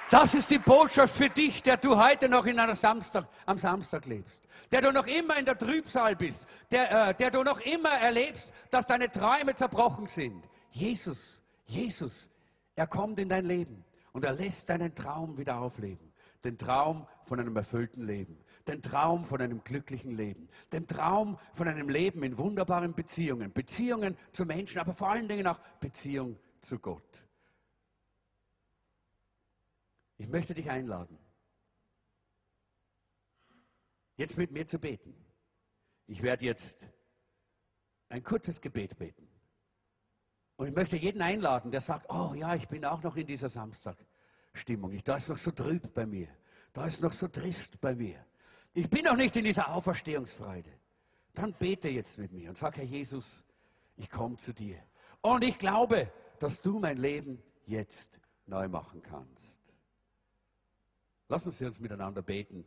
Das 0.10 0.36
ist 0.36 0.52
die 0.52 0.60
Botschaft 0.60 1.16
für 1.16 1.30
dich, 1.30 1.64
der 1.64 1.78
du 1.78 1.96
heute 1.96 2.28
noch 2.28 2.46
in 2.46 2.60
einer 2.60 2.76
Samstag, 2.76 3.28
am 3.46 3.58
Samstag 3.58 4.06
lebst. 4.08 4.44
Der 4.72 4.82
du 4.82 4.92
noch 4.92 5.08
immer 5.08 5.38
in 5.38 5.46
der 5.46 5.58
Trübsal 5.58 6.18
bist. 6.18 6.48
Der, 6.72 7.10
äh, 7.10 7.16
der 7.16 7.32
du 7.32 7.44
noch 7.44 7.62
immer 7.62 7.92
erlebst, 7.92 8.52
dass 8.72 8.86
deine 8.86 9.10
Träume 9.10 9.56
zerbrochen 9.56 10.08
sind. 10.08 10.46
Jesus, 10.70 11.42
Jesus, 11.66 12.30
er 12.76 12.88
kommt 12.88 13.20
in 13.20 13.30
dein 13.30 13.46
Leben 13.46 13.86
und 14.12 14.26
er 14.26 14.34
lässt 14.34 14.68
deinen 14.68 14.94
Traum 14.94 15.38
wieder 15.38 15.60
aufleben. 15.60 16.05
Den 16.46 16.60
Traum 16.60 17.08
von 17.24 17.40
einem 17.40 17.56
erfüllten 17.56 18.06
Leben. 18.06 18.38
Den 18.68 18.82
Traum 18.84 19.26
von 19.26 19.42
einem 19.42 19.64
glücklichen 19.64 20.12
Leben. 20.12 20.48
Den 20.72 20.86
Traum 20.86 21.40
von 21.54 21.68
einem 21.68 21.90
Leben 21.90 22.22
in 22.22 22.38
wunderbaren 22.38 22.94
Beziehungen. 22.94 23.52
Beziehungen 23.52 24.16
zu 24.32 24.46
Menschen, 24.46 24.80
aber 24.80 24.94
vor 24.94 25.10
allen 25.10 25.28
Dingen 25.28 25.48
auch 25.48 25.58
Beziehung 25.80 26.38
zu 26.62 26.78
Gott. 26.78 27.26
Ich 30.18 30.28
möchte 30.28 30.54
dich 30.54 30.70
einladen, 30.70 31.18
jetzt 34.18 34.38
mit 34.38 34.52
mir 34.52 34.68
zu 34.68 34.80
beten. 34.80 35.16
Ich 36.06 36.22
werde 36.22 36.46
jetzt 36.46 36.90
ein 38.10 38.24
kurzes 38.24 38.62
Gebet 38.62 38.98
beten. 38.98 39.28
Und 40.58 40.68
ich 40.68 40.76
möchte 40.76 40.96
jeden 40.96 41.22
einladen, 41.22 41.72
der 41.72 41.82
sagt, 41.82 42.10
oh 42.10 42.34
ja, 42.36 42.56
ich 42.56 42.68
bin 42.68 42.86
auch 42.86 43.02
noch 43.02 43.18
in 43.18 43.28
dieser 43.28 43.50
Samstagstimmung. 44.56 44.92
Ich, 44.94 45.04
da 45.04 45.18
ist 45.18 45.30
noch 45.30 45.38
so 45.38 45.52
trüb 45.52 45.94
bei 45.94 46.06
mir. 46.06 46.28
Da 46.74 46.86
ist 46.86 47.02
noch 47.02 47.14
so 47.14 47.28
trist 47.28 47.80
bei 47.82 47.96
mir. 47.96 48.26
Ich 48.74 48.90
bin 48.90 49.04
noch 49.04 49.16
nicht 49.16 49.36
in 49.36 49.44
dieser 49.44 49.74
Auferstehungsfreude. 49.74 50.72
dann 51.34 51.54
bete 51.54 51.90
jetzt 51.90 52.18
mit 52.18 52.32
mir 52.32 52.50
und 52.50 52.58
sag, 52.58 52.78
Herr 52.78 52.86
Jesus, 52.86 53.44
ich 53.98 54.10
komme 54.10 54.38
zu 54.38 54.54
dir. 54.54 54.78
Und 55.22 55.44
ich 55.44 55.58
glaube, 55.58 56.12
dass 56.40 56.62
du 56.62 56.80
mein 56.80 56.98
Leben 56.98 57.42
jetzt 57.66 58.22
neu 58.46 58.70
machen 58.70 59.02
kannst. 59.02 59.60
Lassen 61.28 61.52
Sie 61.52 61.66
uns 61.66 61.80
miteinander 61.80 62.22
beten. 62.22 62.64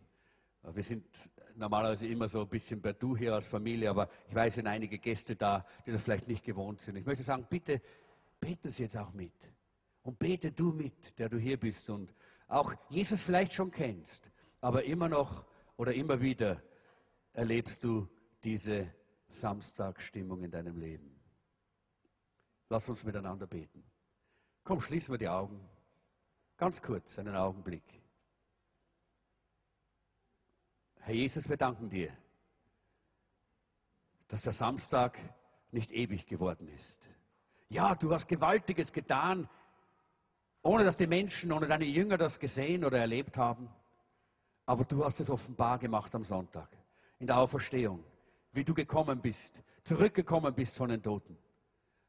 Wir 0.62 0.82
sind 0.82 1.31
normalerweise 1.55 2.06
immer 2.09 2.28
so 2.28 2.43
ein 2.43 2.48
bisschen 2.48 2.82
per 2.82 2.93
Du 2.93 3.16
hier 3.16 3.35
als 3.35 3.47
Familie, 3.47 3.89
aber 3.89 4.09
ich 4.28 4.35
weiß, 4.35 4.56
sind 4.56 4.66
einige 4.66 4.98
Gäste 4.98 5.35
da, 5.35 5.65
die 5.86 5.93
das 5.93 6.02
vielleicht 6.02 6.28
nicht 6.28 6.44
gewohnt 6.44 6.81
sind. 6.81 6.97
Ich 6.97 7.06
möchte 7.06 7.23
sagen, 7.23 7.47
bitte 7.48 7.81
beten 8.39 8.70
Sie 8.70 8.82
jetzt 8.82 8.97
auch 8.97 9.12
mit. 9.15 9.32
Und 10.09 10.18
bete 10.18 10.52
du 10.52 10.72
mit, 10.72 11.18
der 11.18 11.28
du 11.28 11.36
hier 11.36 11.60
bist 11.60 11.90
und 11.90 12.14
auch 12.47 12.72
Jesus 12.89 13.22
vielleicht 13.22 13.52
schon 13.52 13.70
kennst, 13.70 14.30
aber 14.62 14.85
immer 14.85 15.06
noch 15.06 15.44
oder 15.76 15.93
immer 15.93 16.22
wieder 16.22 16.62
erlebst 17.35 17.85
du 17.85 18.09
diese 18.43 18.90
Samstagstimmung 19.26 20.43
in 20.44 20.51
deinem 20.51 20.78
Leben. 20.78 21.14
Lass 22.70 22.89
uns 22.89 23.05
miteinander 23.05 23.47
beten. 23.47 23.85
Komm, 24.64 24.80
schließen 24.80 25.12
wir 25.12 25.18
die 25.18 25.28
Augen. 25.28 25.60
Ganz 26.56 26.80
kurz, 26.80 27.18
einen 27.18 27.36
Augenblick. 27.36 28.01
Herr 31.01 31.14
Jesus, 31.14 31.51
wir 31.51 31.59
danken 31.59 31.90
dir, 31.90 32.16
dass 34.26 34.40
der 34.40 34.55
Samstag 34.55 35.18
nicht 35.70 35.93
ewig 35.93 36.24
geworden 36.26 36.66
ist. 36.68 37.06
Ja, 37.68 37.94
du 37.94 38.10
hast 38.10 38.26
Gewaltiges 38.26 38.94
getan, 38.94 39.47
ohne 40.62 40.85
dass 40.85 40.97
die 40.97 41.06
Menschen, 41.06 41.52
ohne 41.52 41.66
deine 41.66 41.85
Jünger 41.85 42.16
das 42.16 42.39
gesehen 42.39 42.85
oder 42.85 42.98
erlebt 42.98 43.36
haben. 43.36 43.68
Aber 44.66 44.85
du 44.85 45.05
hast 45.05 45.20
es 45.20 45.30
offenbar 45.30 45.78
gemacht 45.78 46.14
am 46.14 46.24
Sonntag, 46.24 46.68
in 47.18 47.26
der 47.26 47.39
Auferstehung, 47.39 48.05
wie 48.52 48.64
du 48.64 48.74
gekommen 48.74 49.20
bist, 49.20 49.62
zurückgekommen 49.85 50.55
bist 50.55 50.76
von 50.76 50.90
den 50.90 51.02
Toten. 51.02 51.39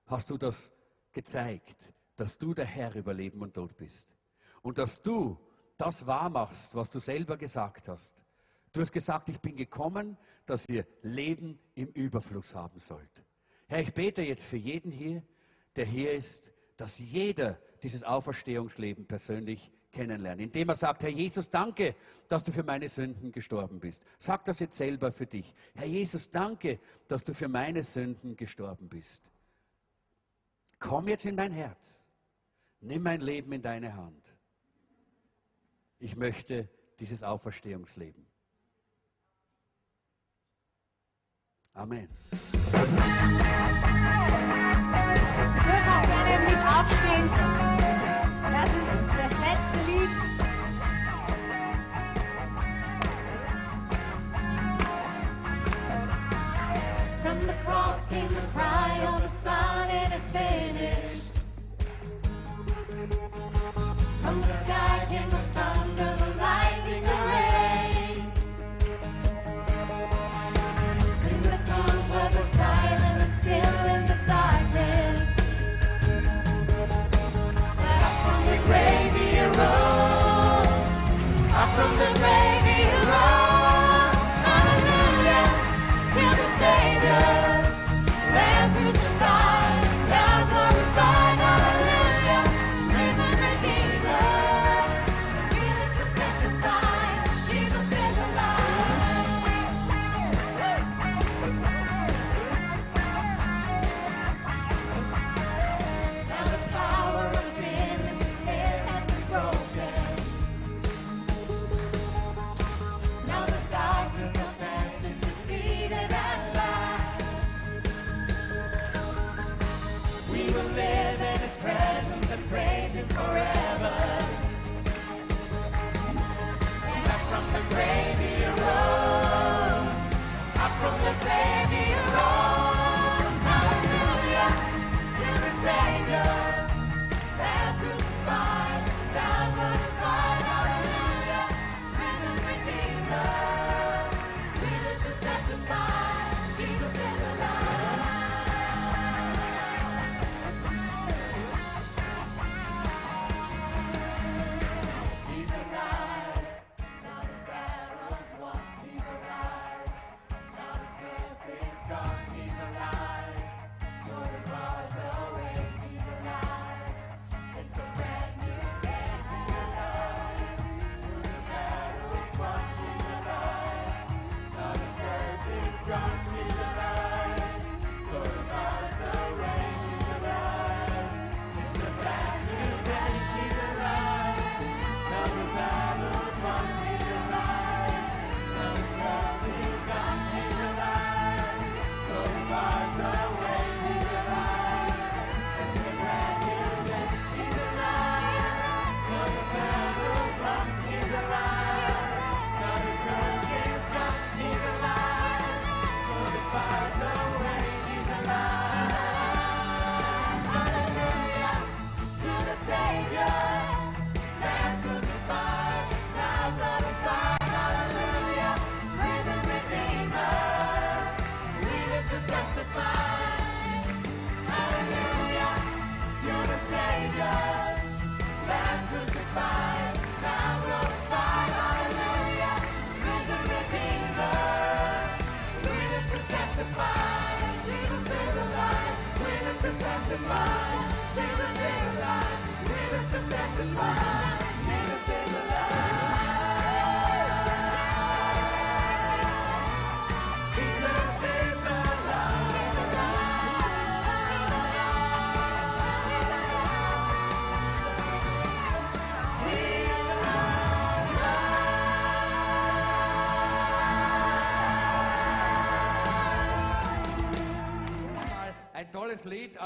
Hast 0.08 0.30
du 0.30 0.38
das 0.38 0.74
gezeigt, 1.12 1.94
dass 2.16 2.38
du 2.38 2.54
der 2.54 2.66
Herr 2.66 2.94
über 2.96 3.14
Leben 3.14 3.42
und 3.42 3.54
Tod 3.54 3.76
bist. 3.78 4.10
Und 4.62 4.78
dass 4.78 5.02
du 5.02 5.40
das 5.78 6.06
wahrmachst, 6.06 6.76
was 6.76 6.90
du 6.90 7.00
selber 7.00 7.38
gesagt 7.38 7.88
hast. 7.88 8.24
Du 8.74 8.82
hast 8.82 8.92
gesagt, 8.92 9.30
ich 9.30 9.40
bin 9.40 9.56
gekommen, 9.56 10.18
dass 10.46 10.68
ihr 10.68 10.86
Leben 11.02 11.58
im 11.76 11.88
Überfluss 11.90 12.54
haben 12.56 12.78
sollt. 12.80 13.24
Herr, 13.68 13.80
ich 13.80 13.94
bete 13.94 14.22
jetzt 14.22 14.46
für 14.46 14.58
jeden 14.58 14.92
hier, 14.92 15.24
der 15.76 15.86
hier 15.86 16.12
ist, 16.12 16.52
dass 16.76 17.00
jeder 17.00 17.60
dieses 17.84 18.04
Auferstehungsleben 18.04 19.06
persönlich 19.06 19.72
kennenlernt, 19.92 20.42
indem 20.42 20.70
er 20.70 20.76
sagt, 20.76 21.04
Herr 21.04 21.10
Jesus, 21.10 21.50
danke, 21.50 21.96
dass 22.28 22.44
du 22.44 22.52
für 22.52 22.64
meine 22.64 22.88
Sünden 22.88 23.32
gestorben 23.32 23.80
bist. 23.80 24.04
Sag 24.20 24.46
das 24.46 24.60
jetzt 24.60 24.78
selber 24.78 25.12
für 25.12 25.26
dich. 25.26 25.54
Herr 25.76 25.88
Jesus, 25.88 26.30
danke, 26.30 26.80
dass 27.08 27.24
du 27.24 27.34
für 27.34 27.48
meine 27.48 27.82
Sünden 27.84 28.36
gestorben 28.36 28.88
bist. 28.88 29.32
Komm 30.80 31.08
jetzt 31.08 31.26
in 31.26 31.36
mein 31.36 31.52
Herz. 31.52 32.06
Nimm 32.82 33.04
mein 33.04 33.22
Leben 33.22 33.52
in 33.52 33.62
deine 33.62 33.96
Hand. 33.96 34.38
Ich 36.00 36.16
möchte 36.16 36.70
dieses 37.00 37.24
Auferstehungsleben. 37.24 38.26
Amen. 41.74 42.08
Sie 42.32 42.38
dürfen 45.60 45.90
auch 45.90 46.08
gerne 46.08 46.40
mit 46.46 46.58
aufstehen. 46.58 47.59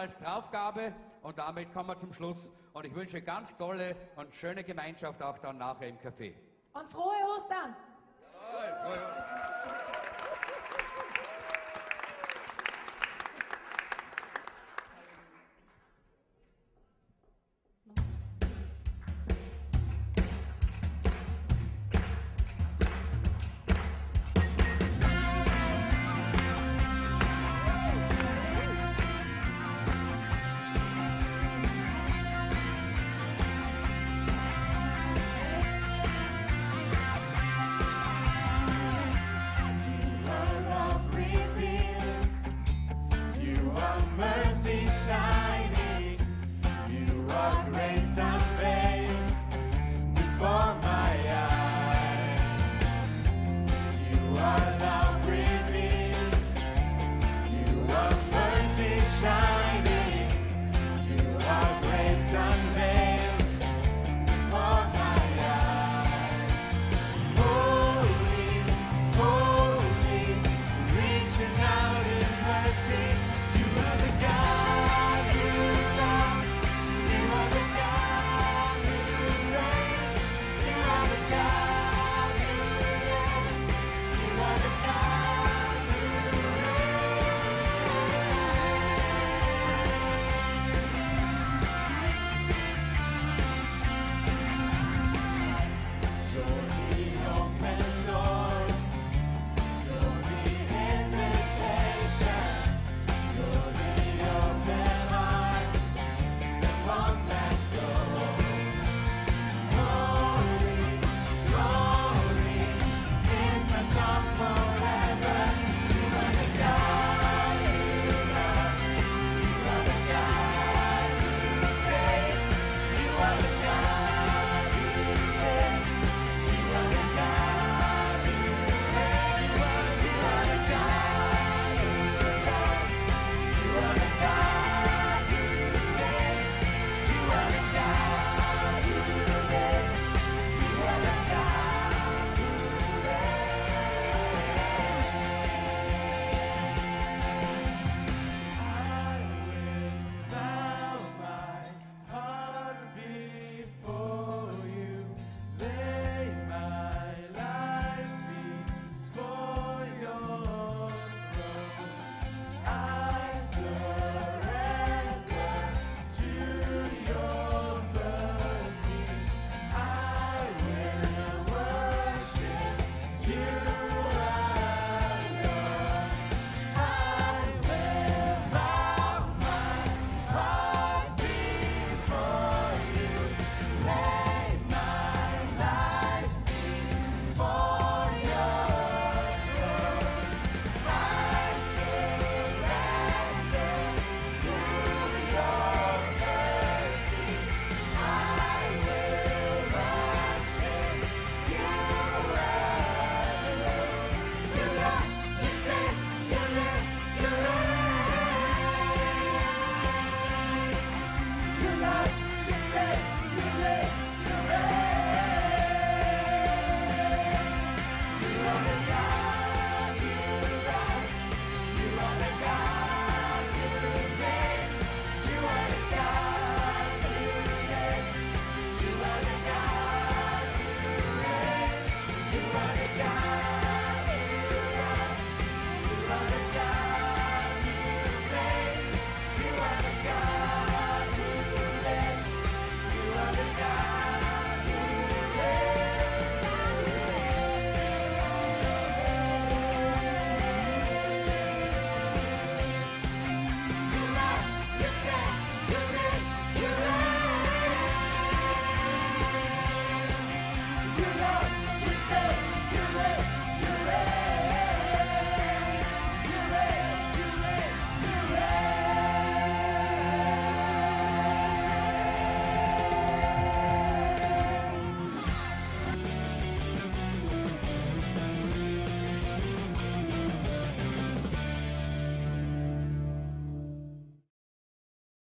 Als 0.04 0.18
Draufgabe 0.18 0.94
und 1.22 1.38
damit 1.38 1.72
kommen 1.72 1.88
wir 1.88 1.98
zum 1.98 2.12
Schluss. 2.12 2.52
Und 2.74 2.86
ich 2.86 2.94
wünsche 2.94 3.22
ganz 3.22 3.56
tolle 3.56 3.96
und 4.18 4.36
schöne 4.36 4.64
Gemeinschaft 4.64 5.24
auch 5.24 5.38
dann 5.38 5.58
nachher 5.58 5.88
im 5.88 5.98
Café. 5.98 6.34
Und 6.74 6.90
frohe 6.90 7.14
Ostern! 7.38 7.74
You 8.22 8.90
are 8.90 8.96
love 8.96 9.53